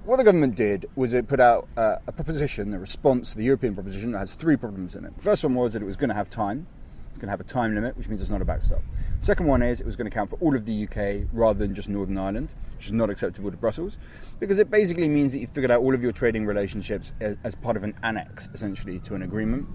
what 0.07 0.19
the 0.19 0.25
government 0.25 0.55
did 0.55 0.89
was 0.95 1.13
it 1.13 1.27
put 1.27 1.41
out 1.41 1.67
uh, 1.77 1.97
a 2.07 2.13
proposition, 2.13 2.73
a 2.73 2.79
response 2.79 3.33
to 3.33 3.39
the 3.39 3.45
European 3.45 3.75
proposition 3.75 4.13
that 4.13 4.21
has 4.21 4.35
three 4.35 4.57
problems 4.57 4.95
in 4.95 5.05
it. 5.05 5.17
The 5.17 5.23
first 5.23 5.43
one 5.43 5.55
was 5.55 5.73
that 5.73 5.83
it 5.83 5.85
was 5.85 5.97
going 5.97 6.11
to 6.11 6.15
have 6.15 6.31
time. 6.31 6.69
It's 7.11 7.19
going 7.19 7.27
to 7.27 7.33
have 7.33 7.41
a 7.41 7.45
time 7.45 7.75
limit, 7.75 7.97
which 7.97 8.09
means 8.09 8.21
it's 8.21 8.31
not 8.31 8.41
a 8.41 8.45
backstop. 8.45 8.83
Second 9.19 9.47
one 9.47 9.63
is 9.63 9.81
it 9.81 9.87
was 9.87 9.97
going 9.97 10.09
to 10.09 10.15
count 10.15 10.31
for 10.31 10.37
all 10.37 10.55
of 10.55 10.65
the 10.65 10.85
UK 10.85 11.29
rather 11.33 11.59
than 11.59 11.75
just 11.75 11.89
Northern 11.89 12.19
Ireland, 12.19 12.55
which 12.77 12.87
is 12.87 12.93
not 12.93 13.11
acceptable 13.11 13.51
to 13.51 13.57
Brussels, 13.57 13.99
because 14.39 14.61
it 14.61 14.71
basically 14.71 15.09
means 15.09 15.33
that 15.33 15.39
you've 15.39 15.51
figured 15.51 15.73
out 15.73 15.81
all 15.81 15.93
of 15.95 16.05
your 16.05 16.13
trading 16.13 16.47
relationships 16.47 17.13
as, 17.21 17.37
as 17.43 17.57
part 17.57 17.77
of 17.77 17.83
an 17.83 17.95
annex, 18.05 18.49
essentially, 18.55 19.01
to 19.01 19.17
an 19.17 19.23
agreement. 19.23 19.67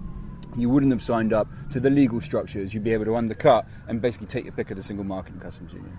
You 0.56 0.70
wouldn't 0.70 0.92
have 0.92 1.02
signed 1.02 1.34
up 1.34 1.48
to 1.72 1.80
the 1.80 1.90
legal 1.90 2.22
structures. 2.22 2.72
You'd 2.72 2.84
be 2.84 2.94
able 2.94 3.04
to 3.04 3.16
undercut 3.16 3.66
and 3.86 4.00
basically 4.00 4.28
take 4.28 4.44
your 4.44 4.54
pick 4.54 4.70
of 4.70 4.76
the 4.76 4.82
single 4.82 5.04
market 5.04 5.34
and 5.34 5.42
customs 5.42 5.74
union. 5.74 5.98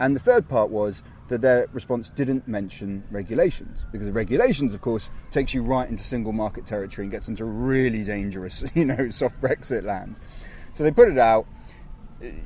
And 0.00 0.16
the 0.16 0.20
third 0.20 0.48
part 0.48 0.70
was 0.70 1.02
that 1.28 1.42
their 1.42 1.68
response 1.72 2.08
didn't 2.10 2.48
mention 2.48 3.04
regulations 3.10 3.86
because 3.92 4.10
regulations, 4.10 4.72
of 4.72 4.80
course, 4.80 5.10
takes 5.30 5.52
you 5.52 5.62
right 5.62 5.88
into 5.88 6.02
single 6.02 6.32
market 6.32 6.66
territory 6.66 7.04
and 7.04 7.12
gets 7.12 7.28
into 7.28 7.44
really 7.44 8.02
dangerous, 8.02 8.64
you 8.74 8.86
know, 8.86 9.10
soft 9.10 9.38
Brexit 9.42 9.84
land. 9.84 10.18
So 10.72 10.82
they 10.82 10.90
put 10.90 11.08
it 11.08 11.18
out. 11.18 11.46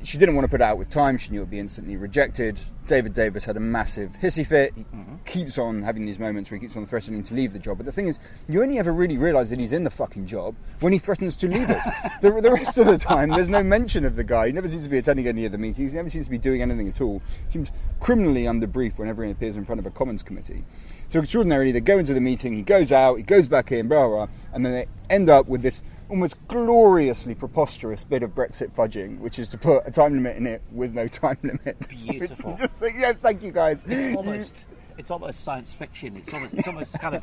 She 0.03 0.19
didn't 0.19 0.35
want 0.35 0.45
to 0.45 0.51
put 0.51 0.61
it 0.61 0.65
out 0.65 0.79
with 0.79 0.91
time. 0.91 1.17
She 1.17 1.31
knew 1.31 1.39
it 1.39 1.43
would 1.45 1.51
be 1.51 1.61
instantly 1.61 1.97
rejected. 1.97 2.61
David 2.87 3.15
Davis 3.15 3.45
had 3.45 3.57
a 3.57 3.61
massive 3.61 4.11
hissy 4.23 4.47
fit. 4.47 4.73
He 4.77 4.83
mm-hmm. 4.85 5.17
keeps 5.25 5.59
on 5.59 5.83
having 5.83 6.05
these 6.05 6.19
moments 6.19 6.51
where 6.51 6.59
he 6.59 6.67
keeps 6.67 6.77
on 6.77 6.87
threatening 6.87 7.23
to 7.25 7.35
leave 7.35 7.53
the 7.53 7.59
job. 7.59 7.79
But 7.79 7.87
the 7.87 7.93
thing 7.93 8.09
is, 8.09 8.19
you 8.49 8.63
only 8.63 8.79
ever 8.79 8.93
really 8.93 9.17
realise 9.17 9.51
that 9.51 9.59
he's 9.59 9.73
in 9.73 9.85
the 9.85 9.91
fucking 9.91 10.27
job 10.27 10.55
when 10.81 10.93
he 10.93 10.99
threatens 10.99 11.37
to 11.37 11.49
leave 11.49 11.71
it. 11.71 11.83
the, 12.21 12.31
the 12.41 12.53
rest 12.53 12.77
of 12.79 12.87
the 12.87 12.99
time, 12.99 13.31
there's 13.31 13.49
no 13.49 13.63
mention 13.63 14.05
of 14.05 14.17
the 14.17 14.25
guy. 14.25 14.47
He 14.47 14.53
never 14.53 14.69
seems 14.69 14.85
to 14.85 14.91
be 14.91 14.99
attending 14.99 15.27
any 15.27 15.45
of 15.45 15.53
the 15.53 15.59
meetings. 15.59 15.93
He 15.93 15.97
never 15.97 16.11
seems 16.11 16.27
to 16.27 16.31
be 16.31 16.39
doing 16.39 16.63
anything 16.63 16.89
at 16.89 17.01
all. 17.01 17.23
Seems 17.49 17.73
criminally 18.01 18.47
under 18.47 18.67
brief 18.67 18.99
whenever 18.99 19.25
he 19.25 19.31
appears 19.31 19.57
in 19.57 19.65
front 19.65 19.79
of 19.79 19.87
a 19.87 19.91
Commons 19.91 20.23
committee. 20.23 20.65
So 21.09 21.21
extraordinarily, 21.21 21.73
they 21.73 21.81
go 21.81 21.99
into 21.99 22.15
the 22.15 22.21
meeting, 22.21 22.55
he 22.55 22.63
goes 22.63 22.93
out, 22.93 23.17
he 23.17 23.23
goes 23.23 23.49
back 23.49 23.73
in, 23.73 23.89
blah, 23.89 24.09
blah, 24.09 24.27
blah, 24.27 24.35
and 24.53 24.65
then 24.65 24.73
they 24.73 24.87
end 25.09 25.31
up 25.31 25.47
with 25.47 25.63
this 25.63 25.83
almost 26.09 26.37
gloriously 26.49 27.35
preposterous 27.35 28.05
bit 28.05 28.23
of 28.23 28.35
Brexit 28.35 28.71
fudging, 28.71 29.19
which 29.19 29.39
is 29.39 29.49
to 29.49 29.59
put 29.59 29.87
a 29.87 29.91
time 29.91 30.15
limit 30.15 30.37
in 30.37 30.47
it 30.47 30.63
with 30.71 30.95
no 30.95 31.09
time 31.23 31.39
limit. 31.43 31.89
Beautiful. 31.89 32.57
Yeah, 32.83 33.13
thank 33.13 33.43
you 33.43 33.53
guys. 33.53 33.85
It's 33.87 34.17
almost 34.17 34.67
it's 34.99 35.11
almost 35.11 35.43
science 35.45 35.73
fiction. 35.73 36.17
It's 36.17 36.33
almost 36.33 36.55
it's 36.55 36.69
almost 36.69 36.99
kind 37.01 37.17
of 37.17 37.23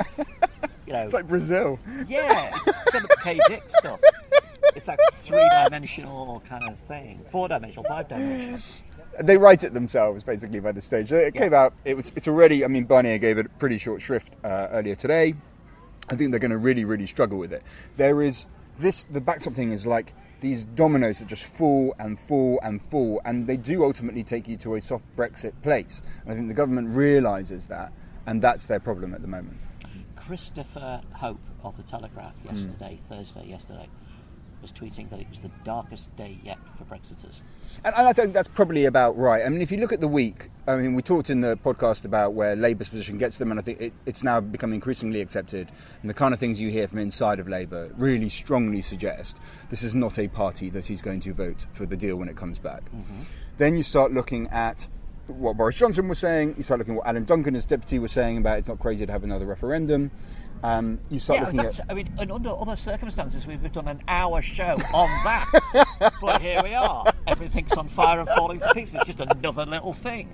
you 0.86 0.93
know 0.93 1.03
It's 1.03 1.13
like 1.13 1.27
Brazil. 1.27 1.79
yeah, 2.08 2.51
it's 2.65 2.84
kind 2.91 3.05
of 3.05 3.12
K 3.24 3.39
Dick 3.48 3.63
stuff. 3.67 4.00
It's 4.75 4.88
like 4.88 5.00
three 5.20 5.48
dimensional 5.63 6.41
kind 6.48 6.63
of 6.70 6.79
thing, 6.79 7.25
four 7.29 7.48
dimensional, 7.48 7.84
five 7.86 8.08
dimensional. 8.08 8.60
They 9.22 9.36
write 9.36 9.65
it 9.65 9.74
themselves, 9.74 10.24
basically, 10.24 10.62
by 10.62 10.72
the 10.72 10.79
stage. 10.79 11.12
It 11.12 11.34
came 11.34 11.53
out. 11.53 11.74
It 11.84 11.98
was. 11.98 12.13
It's 12.15 12.27
already. 12.27 12.63
I 12.63 12.67
mean, 12.67 12.86
Barnier 12.86 13.20
gave 13.20 13.38
it 13.38 13.48
pretty 13.60 13.77
short 13.77 14.01
shrift 14.01 14.34
uh, 14.43 14.67
earlier 14.72 14.96
today. 14.96 15.34
I 16.10 16.15
think 16.15 16.31
they're 16.31 16.39
going 16.39 16.51
to 16.51 16.58
really, 16.58 16.86
really 16.86 17.08
struggle 17.08 17.38
with 17.38 17.51
it. 17.51 17.63
There 17.98 18.22
is 18.22 18.46
this. 18.77 19.03
The 19.03 19.20
backstop 19.20 19.53
thing 19.53 19.74
is 19.74 19.86
like 19.86 20.13
these 20.41 20.65
dominoes 20.65 21.19
that 21.19 21.27
just 21.27 21.45
fall 21.45 21.95
and 21.98 22.19
fall 22.19 22.60
and 22.63 22.81
fall, 22.81 23.21
and 23.24 23.48
they 23.48 23.57
do 23.57 23.83
ultimately 23.83 24.24
take 24.24 24.48
you 24.48 24.57
to 24.57 24.75
a 24.75 24.81
soft 24.81 25.05
Brexit 25.15 25.53
place. 25.62 26.01
And 26.24 26.33
I 26.33 26.36
think 26.36 26.48
the 26.48 26.53
government 26.53 26.95
realizes 26.95 27.67
that, 27.67 27.93
and 28.25 28.41
that's 28.41 28.65
their 28.65 28.79
problem 28.79 29.13
at 29.13 29.21
the 29.21 29.27
moment. 29.27 29.57
Christopher 30.15 31.01
Hope 31.13 31.39
of 31.63 31.77
the 31.77 31.83
Telegraph 31.83 32.33
yesterday, 32.43 33.00
Thursday 33.10 33.45
yesterday, 33.48 33.88
was 34.61 34.71
tweeting 34.71 35.09
that 35.09 35.19
it 35.19 35.29
was 35.29 35.39
the 35.39 35.51
darkest 35.63 36.15
day 36.15 36.39
yet 36.43 36.57
for 36.77 36.83
Brexiters. 36.83 37.39
And, 37.83 37.95
and 37.95 38.07
I 38.07 38.13
think 38.13 38.33
that's 38.33 38.47
probably 38.47 38.85
about 38.85 39.17
right. 39.17 39.45
I 39.45 39.49
mean, 39.49 39.61
if 39.61 39.71
you 39.71 39.77
look 39.77 39.93
at 39.93 40.01
the 40.01 40.07
week, 40.07 40.49
I 40.67 40.75
mean, 40.75 40.93
we 40.93 41.01
talked 41.01 41.29
in 41.29 41.41
the 41.41 41.57
podcast 41.57 42.05
about 42.05 42.33
where 42.33 42.55
Labour's 42.55 42.89
position 42.89 43.17
gets 43.17 43.37
them, 43.37 43.51
and 43.51 43.59
I 43.59 43.63
think 43.63 43.81
it, 43.81 43.93
it's 44.05 44.23
now 44.23 44.39
become 44.39 44.73
increasingly 44.73 45.21
accepted. 45.21 45.71
And 46.01 46.09
the 46.09 46.13
kind 46.13 46.33
of 46.33 46.39
things 46.39 46.59
you 46.59 46.69
hear 46.69 46.87
from 46.87 46.99
inside 46.99 47.39
of 47.39 47.47
Labour 47.47 47.91
really 47.97 48.29
strongly 48.29 48.81
suggest 48.81 49.39
this 49.69 49.83
is 49.83 49.95
not 49.95 50.19
a 50.19 50.27
party 50.27 50.69
that 50.69 50.85
he's 50.85 51.01
going 51.01 51.21
to 51.21 51.33
vote 51.33 51.65
for 51.74 51.85
the 51.85 51.97
deal 51.97 52.17
when 52.17 52.29
it 52.29 52.35
comes 52.35 52.59
back. 52.59 52.83
Mm-hmm. 52.85 53.21
Then 53.57 53.75
you 53.75 53.83
start 53.83 54.11
looking 54.13 54.47
at 54.47 54.87
what 55.27 55.57
Boris 55.57 55.77
Johnson 55.77 56.07
was 56.07 56.19
saying, 56.19 56.55
you 56.57 56.63
start 56.63 56.79
looking 56.79 56.95
at 56.95 56.97
what 56.97 57.07
Alan 57.07 57.25
Duncan, 57.25 57.55
as 57.55 57.65
deputy, 57.65 58.00
was 58.00 58.11
saying 58.11 58.37
about 58.37 58.59
it's 58.59 58.67
not 58.67 58.79
crazy 58.79 59.05
to 59.05 59.11
have 59.11 59.24
another 59.24 59.45
referendum. 59.45 60.11
Um, 60.63 61.00
you 61.09 61.19
start 61.19 61.39
Yeah, 61.39 61.45
looking 61.45 61.57
that's, 61.57 61.79
at. 61.79 61.87
I 61.89 61.93
mean, 61.93 62.13
and 62.19 62.31
under 62.31 62.50
other 62.50 62.77
circumstances, 62.77 63.47
we've 63.47 63.71
done 63.71 63.87
an 63.87 64.01
hour 64.07 64.41
show 64.41 64.75
on 64.93 65.09
that. 65.24 66.11
but 66.21 66.41
here 66.41 66.61
we 66.63 66.74
are. 66.74 67.05
Everything's 67.27 67.74
on 67.74 67.87
fire 67.87 68.19
and 68.19 68.29
falling 68.29 68.59
to 68.59 68.74
pieces. 68.74 68.95
It's 68.95 69.05
just 69.07 69.19
another 69.19 69.65
little 69.65 69.93
thing. 69.93 70.29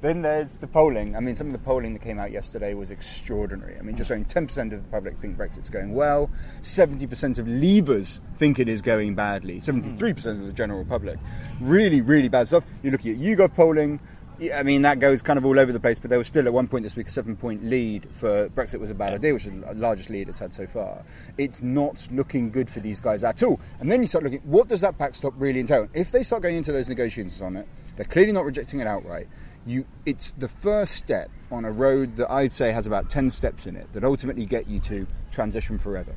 Then 0.00 0.22
there's 0.22 0.56
the 0.56 0.66
polling. 0.68 1.16
I 1.16 1.20
mean, 1.20 1.34
some 1.34 1.48
of 1.48 1.52
the 1.52 1.58
polling 1.58 1.92
that 1.94 2.00
came 2.00 2.18
out 2.18 2.30
yesterday 2.30 2.74
was 2.74 2.90
extraordinary. 2.90 3.76
I 3.78 3.82
mean, 3.82 3.96
just 3.96 4.12
only 4.12 4.24
10% 4.24 4.72
of 4.72 4.82
the 4.82 4.88
public 4.88 5.18
think 5.18 5.36
Brexit's 5.36 5.70
going 5.70 5.94
well. 5.94 6.30
70% 6.60 7.38
of 7.38 7.46
leavers 7.46 8.20
think 8.36 8.58
it 8.58 8.68
is 8.68 8.82
going 8.82 9.14
badly. 9.14 9.58
73% 9.60 10.40
of 10.40 10.46
the 10.46 10.52
general 10.52 10.84
public. 10.84 11.18
Really, 11.60 12.00
really 12.00 12.28
bad 12.28 12.48
stuff. 12.48 12.64
You're 12.82 12.92
looking 12.92 13.12
at 13.12 13.18
YouGov 13.18 13.54
polling. 13.54 14.00
Yeah, 14.42 14.58
I 14.58 14.64
mean, 14.64 14.82
that 14.82 14.98
goes 14.98 15.22
kind 15.22 15.38
of 15.38 15.46
all 15.46 15.56
over 15.56 15.70
the 15.70 15.78
place, 15.78 16.00
but 16.00 16.10
there 16.10 16.18
was 16.18 16.26
still 16.26 16.48
at 16.48 16.52
one 16.52 16.66
point 16.66 16.82
this 16.82 16.96
week 16.96 17.06
a 17.06 17.10
seven 17.10 17.36
point 17.36 17.64
lead 17.64 18.08
for 18.10 18.48
Brexit 18.48 18.80
was 18.80 18.90
a 18.90 18.94
bad 18.94 19.12
idea, 19.12 19.32
which 19.32 19.46
is 19.46 19.52
the 19.52 19.74
largest 19.74 20.10
lead 20.10 20.28
it's 20.28 20.40
had 20.40 20.52
so 20.52 20.66
far. 20.66 21.04
It's 21.38 21.62
not 21.62 22.08
looking 22.10 22.50
good 22.50 22.68
for 22.68 22.80
these 22.80 22.98
guys 22.98 23.22
at 23.22 23.44
all. 23.44 23.60
And 23.78 23.88
then 23.88 24.00
you 24.00 24.08
start 24.08 24.24
looking, 24.24 24.40
what 24.40 24.66
does 24.66 24.80
that 24.80 24.98
backstop 24.98 25.34
really 25.36 25.60
entail? 25.60 25.86
If 25.94 26.10
they 26.10 26.24
start 26.24 26.42
going 26.42 26.56
into 26.56 26.72
those 26.72 26.88
negotiations 26.88 27.40
on 27.40 27.54
it, 27.54 27.68
they're 27.94 28.04
clearly 28.04 28.32
not 28.32 28.44
rejecting 28.44 28.80
it 28.80 28.88
outright. 28.88 29.28
You, 29.64 29.84
it's 30.06 30.32
the 30.32 30.48
first 30.48 30.94
step 30.96 31.30
on 31.52 31.64
a 31.64 31.70
road 31.70 32.16
that 32.16 32.28
I'd 32.28 32.52
say 32.52 32.72
has 32.72 32.88
about 32.88 33.10
10 33.10 33.30
steps 33.30 33.68
in 33.68 33.76
it 33.76 33.92
that 33.92 34.02
ultimately 34.02 34.44
get 34.44 34.66
you 34.66 34.80
to 34.80 35.06
transition 35.30 35.78
forever. 35.78 36.16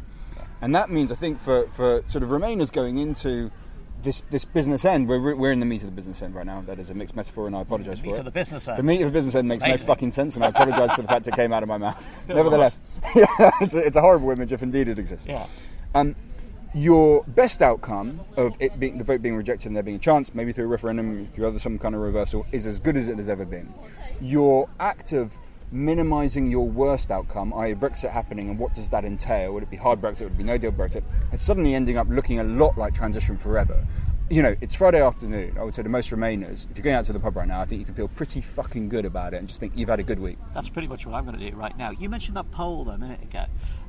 And 0.62 0.74
that 0.74 0.90
means, 0.90 1.12
I 1.12 1.16
think, 1.16 1.38
for, 1.38 1.68
for 1.68 2.04
sort 2.08 2.24
of 2.24 2.32
Remainers 2.32 2.72
going 2.72 2.98
into 2.98 3.52
this, 4.06 4.24
this 4.30 4.46
business 4.46 4.86
end, 4.86 5.10
we're, 5.10 5.36
we're 5.36 5.52
in 5.52 5.60
the 5.60 5.66
meat 5.66 5.84
of 5.84 5.90
the 5.90 5.96
business 5.96 6.22
end 6.22 6.34
right 6.34 6.46
now. 6.46 6.62
That 6.62 6.80
is 6.80 6.90
a 6.90 6.94
mixed 6.94 7.16
metaphor, 7.16 7.48
and 7.48 7.56
I 7.56 7.62
apologise 7.62 8.00
for 8.00 8.06
Meat 8.06 8.16
it. 8.16 8.20
of 8.20 8.26
the 8.26 8.32
business 8.32 8.68
end. 8.68 8.78
The 8.78 8.84
meat 8.84 9.02
of 9.02 9.12
the 9.12 9.18
business 9.18 9.36
end 9.36 9.48
makes 9.50 9.64
Amazing. 9.64 9.86
no 9.86 9.94
fucking 9.94 10.12
sense, 10.12 10.36
and 10.36 10.46
I 10.46 10.50
apologise 10.50 10.94
for 10.96 11.02
the 11.02 11.08
fact 11.08 11.28
it 11.28 11.36
came 11.36 11.52
out 11.52 11.64
of 11.64 11.68
my 11.68 11.78
mouth. 11.78 12.02
Nevertheless, 12.28 12.80
it's, 13.16 13.74
a, 13.74 13.80
it's 13.80 13.98
a 13.98 14.02
horrible 14.02 14.32
image 14.32 14.54
if 14.54 14.64
indeed 14.64 14.88
it 14.88 15.00
exists. 15.00 15.28
Yeah. 15.28 15.48
Um, 15.94 16.16
your 16.74 17.24
best 17.28 17.62
outcome 17.62 18.20
of 18.38 18.56
it 18.60 18.80
being 18.80 18.98
the 18.98 19.04
vote 19.04 19.22
being 19.22 19.36
rejected 19.36 19.68
and 19.68 19.76
there 19.76 19.84
being 19.84 19.98
a 19.98 20.00
chance, 20.00 20.36
maybe 20.36 20.54
through 20.54 20.66
a 20.66 20.68
referendum, 20.68 21.26
through 21.26 21.48
other 21.48 21.60
some 21.60 21.80
kind 21.80 21.96
of 21.96 22.02
reversal, 22.02 22.46
is 22.52 22.66
as 22.66 22.80
good 22.80 22.96
as 22.98 23.10
it 23.10 23.18
has 23.18 23.28
ever 23.28 23.46
been. 23.46 23.74
Your 24.22 24.70
act 24.80 25.14
of 25.14 25.38
minimising 25.72 26.50
your 26.50 26.68
worst 26.68 27.12
outcome, 27.12 27.54
i.e., 27.56 27.74
Brexit 27.74 28.12
happening, 28.12 28.50
and 28.50 28.60
what 28.60 28.74
does 28.74 28.90
that 28.90 29.06
entail? 29.06 29.54
Would 29.54 29.64
it 29.64 29.70
be 29.70 29.78
hard 29.78 30.02
Brexit? 30.02 30.24
Would 30.24 30.34
it 30.34 30.38
be 30.38 30.44
no 30.44 30.58
deal 30.58 30.72
Brexit? 30.72 31.04
It's 31.32 31.44
suddenly 31.44 31.76
ending 31.76 31.98
up 31.98 32.08
looking 32.10 32.40
a 32.40 32.44
lot 32.44 32.78
like 32.78 32.94
transition 32.94 33.38
forever. 33.38 33.86
You 34.30 34.42
know, 34.42 34.56
it's 34.60 34.74
Friday 34.74 35.02
afternoon. 35.02 35.56
I 35.60 35.64
would 35.64 35.76
say 35.76 35.84
to 35.84 35.90
most 35.90 36.10
Remainers, 36.10 36.70
if 36.72 36.78
you're 36.78 36.84
going 36.84 36.96
out 36.96 37.06
to 37.06 37.14
the 37.14 37.20
pub 37.20 37.36
right 37.36 37.48
now, 37.48 37.62
I 37.62 37.66
think 37.66 37.80
you 37.80 37.86
can 37.86 37.94
feel 37.94 38.08
pretty 38.08 38.42
fucking 38.42 38.90
good 38.90 39.06
about 39.06 39.36
it 39.36 39.38
and 39.38 39.48
just 39.48 39.60
think 39.60 39.74
you've 39.76 39.90
had 39.90 40.00
a 40.00 40.04
good 40.04 40.20
week. 40.20 40.40
That's 40.54 40.70
pretty 40.70 40.88
much 40.88 41.06
what 41.06 41.14
I'm 41.14 41.26
going 41.26 41.38
to 41.38 41.52
do 41.52 41.56
right 41.56 41.78
now. 41.78 41.92
You 41.92 42.10
mentioned 42.10 42.36
that 42.36 42.50
poll 42.50 42.90
a 42.90 42.98
minute 42.98 43.22
ago, 43.22 43.46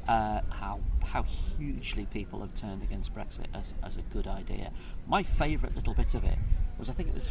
uh, 0.08 0.40
how 0.50 0.80
how 1.02 1.22
hugely 1.22 2.04
people 2.06 2.40
have 2.40 2.54
turned 2.54 2.82
against 2.82 3.14
Brexit 3.14 3.46
as, 3.54 3.72
as 3.82 3.96
a 3.96 4.02
good 4.12 4.26
idea. 4.26 4.72
My 5.06 5.22
favourite 5.22 5.74
little 5.74 5.94
bit 5.94 6.14
of 6.14 6.24
it 6.24 6.36
was 6.78 6.90
I 6.90 6.92
think 6.92 7.08
it 7.08 7.14
was 7.14 7.30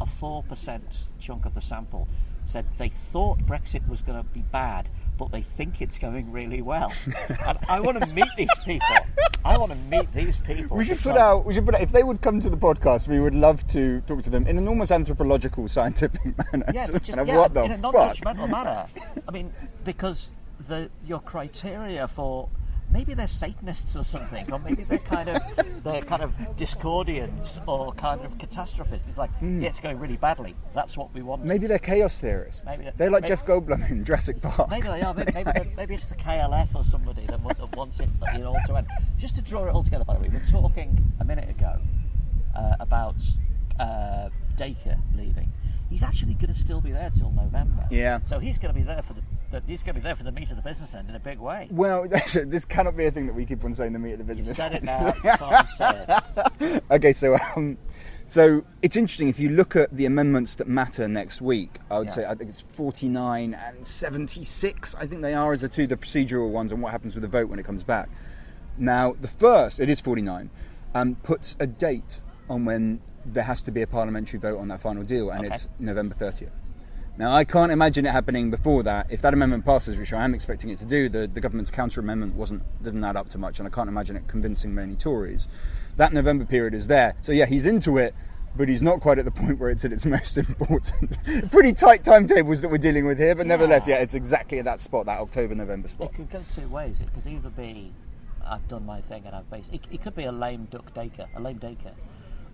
a 0.00 0.06
four 0.06 0.42
percent 0.42 1.04
chunk 1.20 1.44
of 1.44 1.54
the 1.54 1.60
sample 1.60 2.08
said 2.44 2.66
they 2.78 2.88
thought 2.88 3.38
Brexit 3.40 3.86
was 3.88 4.02
going 4.02 4.18
to 4.22 4.28
be 4.30 4.42
bad, 4.42 4.88
but 5.18 5.30
they 5.32 5.42
think 5.42 5.80
it's 5.80 5.98
going 5.98 6.30
really 6.32 6.62
well. 6.62 6.92
and 7.46 7.58
I 7.68 7.80
want 7.80 8.00
to 8.00 8.06
meet 8.08 8.28
these 8.36 8.48
people. 8.64 8.86
I 9.44 9.58
want 9.58 9.72
to 9.72 9.78
meet 9.78 10.12
these 10.14 10.36
people. 10.38 10.76
We 10.76 10.84
should 10.84 11.00
put 11.00 11.16
out. 11.16 11.44
We 11.44 11.54
should 11.54 11.64
put 11.64 11.74
out. 11.74 11.80
If 11.82 11.92
they 11.92 12.02
would 12.02 12.20
come 12.20 12.40
to 12.40 12.50
the 12.50 12.56
podcast, 12.56 13.08
we 13.08 13.20
would 13.20 13.34
love 13.34 13.66
to 13.68 14.00
talk 14.02 14.22
to 14.22 14.30
them 14.30 14.46
in 14.46 14.58
an 14.58 14.68
almost 14.68 14.90
anthropological, 14.92 15.66
scientific 15.68 16.20
manner. 16.52 16.66
Yeah, 16.72 16.86
Just 16.86 16.92
but 16.92 17.02
just, 17.02 17.26
yeah, 17.26 17.36
what 17.36 17.54
the 17.54 17.64
in 17.64 17.72
a 17.72 17.78
fuck? 17.78 17.94
non-judgmental 17.94 18.50
manner. 18.50 18.86
I 19.28 19.30
mean, 19.30 19.52
because 19.84 20.32
the 20.68 20.90
your 21.06 21.20
criteria 21.20 22.06
for 22.08 22.48
maybe 22.92 23.14
they're 23.14 23.26
Satanists 23.28 23.96
or 23.96 24.04
something, 24.04 24.52
or 24.52 24.58
maybe 24.58 24.84
they're 24.84 24.98
kind 24.98 25.28
of 25.30 25.42
they're 25.82 26.02
kind 26.02 26.22
of 26.22 26.32
Discordians 26.56 27.60
or 27.66 27.92
kind 27.92 28.20
of 28.24 28.36
catastrophists. 28.38 29.08
It's 29.08 29.18
like 29.18 29.30
yeah, 29.40 29.68
it's 29.68 29.80
going 29.80 29.98
really 29.98 30.16
badly. 30.16 30.54
That's 30.74 30.96
what 30.96 31.12
we 31.14 31.22
want. 31.22 31.44
Maybe 31.44 31.66
they're 31.66 31.78
chaos 31.78 32.20
theorists. 32.20 32.64
Maybe 32.64 32.84
they're- 32.84 32.92
they're 32.96 33.10
like 33.10 33.22
maybe- 33.22 33.28
Jeff 33.30 33.46
Goldblum 33.46 33.90
in 33.90 34.04
Jurassic 34.04 34.40
Park. 34.42 34.70
Maybe 34.70 34.86
they 34.88 35.00
are. 35.02 35.14
Maybe, 35.14 35.32
maybe, 35.32 35.50
maybe 35.76 35.94
it's 35.94 36.06
the 36.06 36.14
KLF 36.14 36.74
or 36.74 36.84
somebody 36.84 37.26
that, 37.26 37.42
that 37.58 37.76
wants 37.76 37.98
it 38.00 38.08
you 38.34 38.40
know, 38.40 38.48
all 38.48 38.60
to 38.66 38.76
end. 38.76 38.86
Just 39.18 39.34
to 39.36 39.42
draw 39.42 39.64
it 39.66 39.70
all 39.70 39.82
together, 39.82 40.04
by 40.04 40.14
the 40.14 40.20
way, 40.20 40.28
we 40.28 40.38
were 40.38 40.44
talking 40.46 41.12
a 41.20 41.24
minute 41.24 41.48
ago 41.48 41.78
uh, 42.54 42.76
about 42.80 43.16
uh, 43.80 44.28
Dacre 44.56 44.98
leaving. 45.16 45.52
He's 45.90 46.02
actually 46.02 46.34
going 46.34 46.52
to 46.52 46.58
still 46.58 46.80
be 46.80 46.90
there 46.92 47.10
till 47.10 47.30
November. 47.32 47.86
Yeah. 47.90 48.20
So 48.24 48.38
he's 48.38 48.56
going 48.58 48.72
to 48.72 48.78
be 48.78 48.84
there 48.84 49.02
for 49.02 49.12
the, 49.12 49.22
the 49.52 49.62
he's 49.66 49.82
going 49.82 49.94
to 49.94 50.00
be 50.00 50.04
there 50.04 50.16
for 50.16 50.24
the 50.24 50.32
meat 50.32 50.50
of 50.50 50.56
the 50.56 50.62
business 50.62 50.94
end 50.94 51.08
in 51.08 51.14
a 51.14 51.20
big 51.20 51.38
way. 51.38 51.68
Well, 51.70 52.08
this 52.34 52.64
cannot 52.64 52.96
be 52.96 53.06
a 53.06 53.10
thing 53.10 53.26
that 53.26 53.34
we 53.34 53.44
keep 53.46 53.64
on 53.64 53.72
saying 53.74 53.92
the 53.92 53.98
meat 53.98 54.12
of 54.12 54.18
the 54.18 54.24
business. 54.24 54.56
Said 54.56 54.72
it 54.72 54.82
now. 54.82 55.14
you 55.24 55.30
it. 56.60 56.82
okay, 56.90 57.12
so 57.12 57.38
um, 57.56 57.78
so 58.26 58.64
it's 58.82 58.96
interesting 58.96 59.28
if 59.28 59.38
you 59.38 59.50
look 59.50 59.76
at 59.76 59.94
the 59.94 60.06
amendments 60.06 60.54
that 60.56 60.66
matter 60.66 61.06
next 61.06 61.40
week. 61.40 61.78
I 61.90 61.98
would 61.98 62.08
Yeah. 62.08 62.14
say 62.14 62.24
I 62.24 62.34
think 62.34 62.50
it's 62.50 62.62
49 62.62 63.54
and 63.54 63.86
76. 63.86 64.94
I 64.96 65.06
think 65.06 65.22
they 65.22 65.34
are 65.34 65.52
as 65.52 65.60
the 65.60 65.68
two 65.68 65.86
the 65.86 65.96
procedural 65.96 66.50
ones 66.50 66.72
and 66.72 66.82
what 66.82 66.90
happens 66.92 67.14
with 67.14 67.22
the 67.22 67.28
vote 67.28 67.48
when 67.48 67.58
it 67.58 67.64
comes 67.64 67.84
back. 67.84 68.08
Now, 68.78 69.14
the 69.20 69.28
first, 69.28 69.80
it 69.80 69.90
is 69.90 70.00
49, 70.00 70.48
um, 70.94 71.16
puts 71.16 71.56
a 71.60 71.66
date 71.66 72.20
on 72.48 72.64
when 72.64 73.00
there 73.26 73.44
has 73.44 73.62
to 73.64 73.70
be 73.70 73.82
a 73.82 73.86
parliamentary 73.86 74.38
vote 74.38 74.58
on 74.58 74.68
that 74.68 74.80
final 74.80 75.02
deal, 75.02 75.30
and 75.30 75.44
Okay. 75.44 75.54
it's 75.54 75.68
November 75.78 76.14
30th. 76.14 76.50
Now, 77.18 77.32
I 77.34 77.44
can't 77.44 77.70
imagine 77.70 78.06
it 78.06 78.10
happening 78.12 78.50
before 78.50 78.82
that. 78.84 79.06
If 79.10 79.20
that 79.22 79.34
amendment 79.34 79.66
passes, 79.66 79.98
which 79.98 80.12
I 80.14 80.24
am 80.24 80.34
expecting 80.34 80.70
it 80.70 80.78
to 80.78 80.86
do, 80.86 81.08
the, 81.10 81.26
the 81.26 81.40
government's 81.40 81.70
counter 81.70 82.00
amendment 82.00 82.34
wasn't 82.34 82.62
didn't 82.82 83.04
add 83.04 83.16
up 83.16 83.28
to 83.30 83.38
much, 83.38 83.58
and 83.58 83.66
I 83.68 83.70
can't 83.70 83.88
imagine 83.88 84.16
it 84.16 84.26
convincing 84.28 84.74
many 84.74 84.94
Tories. 84.94 85.46
That 85.98 86.12
November 86.14 86.46
period 86.46 86.72
is 86.72 86.86
there, 86.86 87.14
so 87.20 87.32
yeah, 87.32 87.44
he's 87.44 87.66
into 87.66 87.98
it, 87.98 88.14
but 88.56 88.66
he's 88.68 88.82
not 88.82 89.00
quite 89.00 89.18
at 89.18 89.26
the 89.26 89.30
point 89.42 89.58
where 89.58 89.68
it's 89.68 89.84
at 89.84 89.92
its 89.92 90.06
most 90.06 90.38
important. 90.38 91.18
Pretty 91.52 91.74
tight 91.74 92.02
timetables 92.02 92.62
that 92.62 92.70
we're 92.70 92.78
dealing 92.78 93.04
with 93.04 93.18
here, 93.18 93.34
but 93.34 93.46
nevertheless, 93.46 93.86
Yeah. 93.86 93.96
yeah, 93.96 94.02
it's 94.02 94.14
exactly 94.14 94.58
at 94.58 94.64
that 94.64 94.80
spot, 94.80 95.04
that 95.04 95.20
October 95.20 95.54
November 95.54 95.88
spot. 95.88 96.10
It 96.12 96.16
could 96.16 96.30
go 96.30 96.42
two 96.54 96.66
ways. 96.68 97.02
It 97.02 97.12
could 97.12 97.30
either 97.30 97.50
be, 97.50 97.92
I've 98.44 98.66
done 98.68 98.86
my 98.86 99.02
thing 99.02 99.24
and 99.26 99.36
I've 99.36 99.50
based. 99.50 99.70
It, 99.70 99.82
it 99.90 100.00
could 100.02 100.16
be 100.16 100.24
a 100.24 100.32
lame 100.32 100.66
duck 100.70 100.94
Dacre, 100.94 101.26
a 101.36 101.40
lame 101.40 101.58
Dacre, 101.58 101.92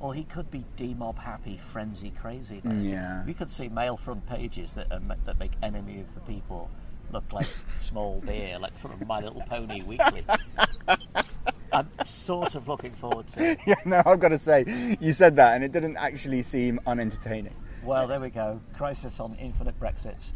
or 0.00 0.14
he 0.14 0.24
could 0.24 0.50
be 0.50 0.64
demob 0.76 1.18
happy, 1.18 1.60
frenzy 1.72 2.10
crazy. 2.10 2.60
Dacre. 2.60 2.76
Yeah. 2.76 3.24
We 3.24 3.34
could 3.34 3.50
see 3.50 3.68
Mail 3.68 3.96
front 3.96 4.26
pages 4.26 4.74
that 4.74 4.92
are, 4.92 5.00
that 5.24 5.38
make 5.38 5.52
enemy 5.62 6.00
of 6.00 6.14
the 6.14 6.20
people 6.20 6.70
look 7.12 7.32
like 7.32 7.46
small 7.74 8.20
beer, 8.20 8.58
like 8.58 8.76
from 8.78 9.00
My 9.06 9.20
Little 9.20 9.42
Pony 9.42 9.82
Weekly. 9.82 10.24
I'm 11.72 11.88
sort 12.06 12.54
of 12.54 12.66
looking 12.68 12.92
forward 12.92 13.28
to. 13.28 13.42
it. 13.44 13.58
yeah, 13.66 13.74
no, 13.84 14.02
I've 14.06 14.20
got 14.20 14.28
to 14.28 14.38
say, 14.38 14.96
you 15.00 15.12
said 15.12 15.36
that, 15.36 15.54
and 15.54 15.64
it 15.64 15.72
didn't 15.72 15.96
actually 15.96 16.42
seem 16.42 16.80
unentertaining. 16.86 17.54
Well, 17.84 18.06
there 18.06 18.20
we 18.20 18.30
go. 18.30 18.60
Crisis 18.74 19.20
on 19.20 19.36
infinite 19.36 19.78
Brexits. 19.78 20.32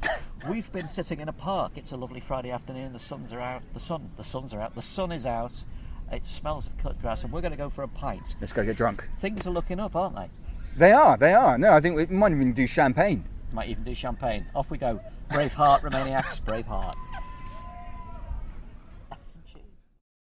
We've 0.48 0.70
been 0.72 0.88
sitting 0.88 1.20
in 1.20 1.29
a 1.29 1.33
park. 1.33 1.72
It's 1.77 1.92
a 1.92 1.96
lovely 1.96 2.20
Friday 2.20 2.51
afternoon. 2.51 2.92
The 2.92 2.98
suns 2.98 3.33
are 3.33 3.40
out. 3.40 3.62
The 3.75 3.81
sun. 3.81 4.11
The 4.16 4.25
suns 4.25 4.55
are 4.55 4.61
out. 4.61 4.75
The 4.75 4.83
sun 4.83 5.12
is 5.12 5.27
out. 5.27 5.64
It 6.12 6.27
smells 6.27 6.66
of 6.66 6.77
cut 6.77 7.01
grass, 7.01 7.25
and 7.25 7.33
we're 7.33 7.40
going 7.40 7.53
to 7.53 7.59
go 7.59 7.70
for 7.70 7.83
a 7.83 7.88
pint. 7.88 8.37
Let's 8.38 8.53
go 8.53 8.62
get 8.64 8.77
drunk. 8.77 9.09
Things 9.18 9.46
are 9.46 9.51
looking 9.51 9.81
up, 9.81 9.96
aren't 9.96 10.14
they? 10.14 10.29
They 10.77 10.92
are, 10.92 11.16
they 11.16 11.33
are. 11.33 11.57
No, 11.57 11.72
I 11.72 11.81
think 11.81 11.96
we 11.96 12.07
might 12.07 12.33
even 12.33 12.53
do 12.53 12.66
champagne. 12.66 13.25
Might 13.53 13.70
even 13.70 13.85
do 13.85 13.94
champagne. 13.94 14.46
Off 14.55 14.70
we 14.70 14.77
go. 14.79 15.01
Braveheart, 15.31 15.81
Remainiacs, 15.81 16.42
Braveheart. 16.42 16.94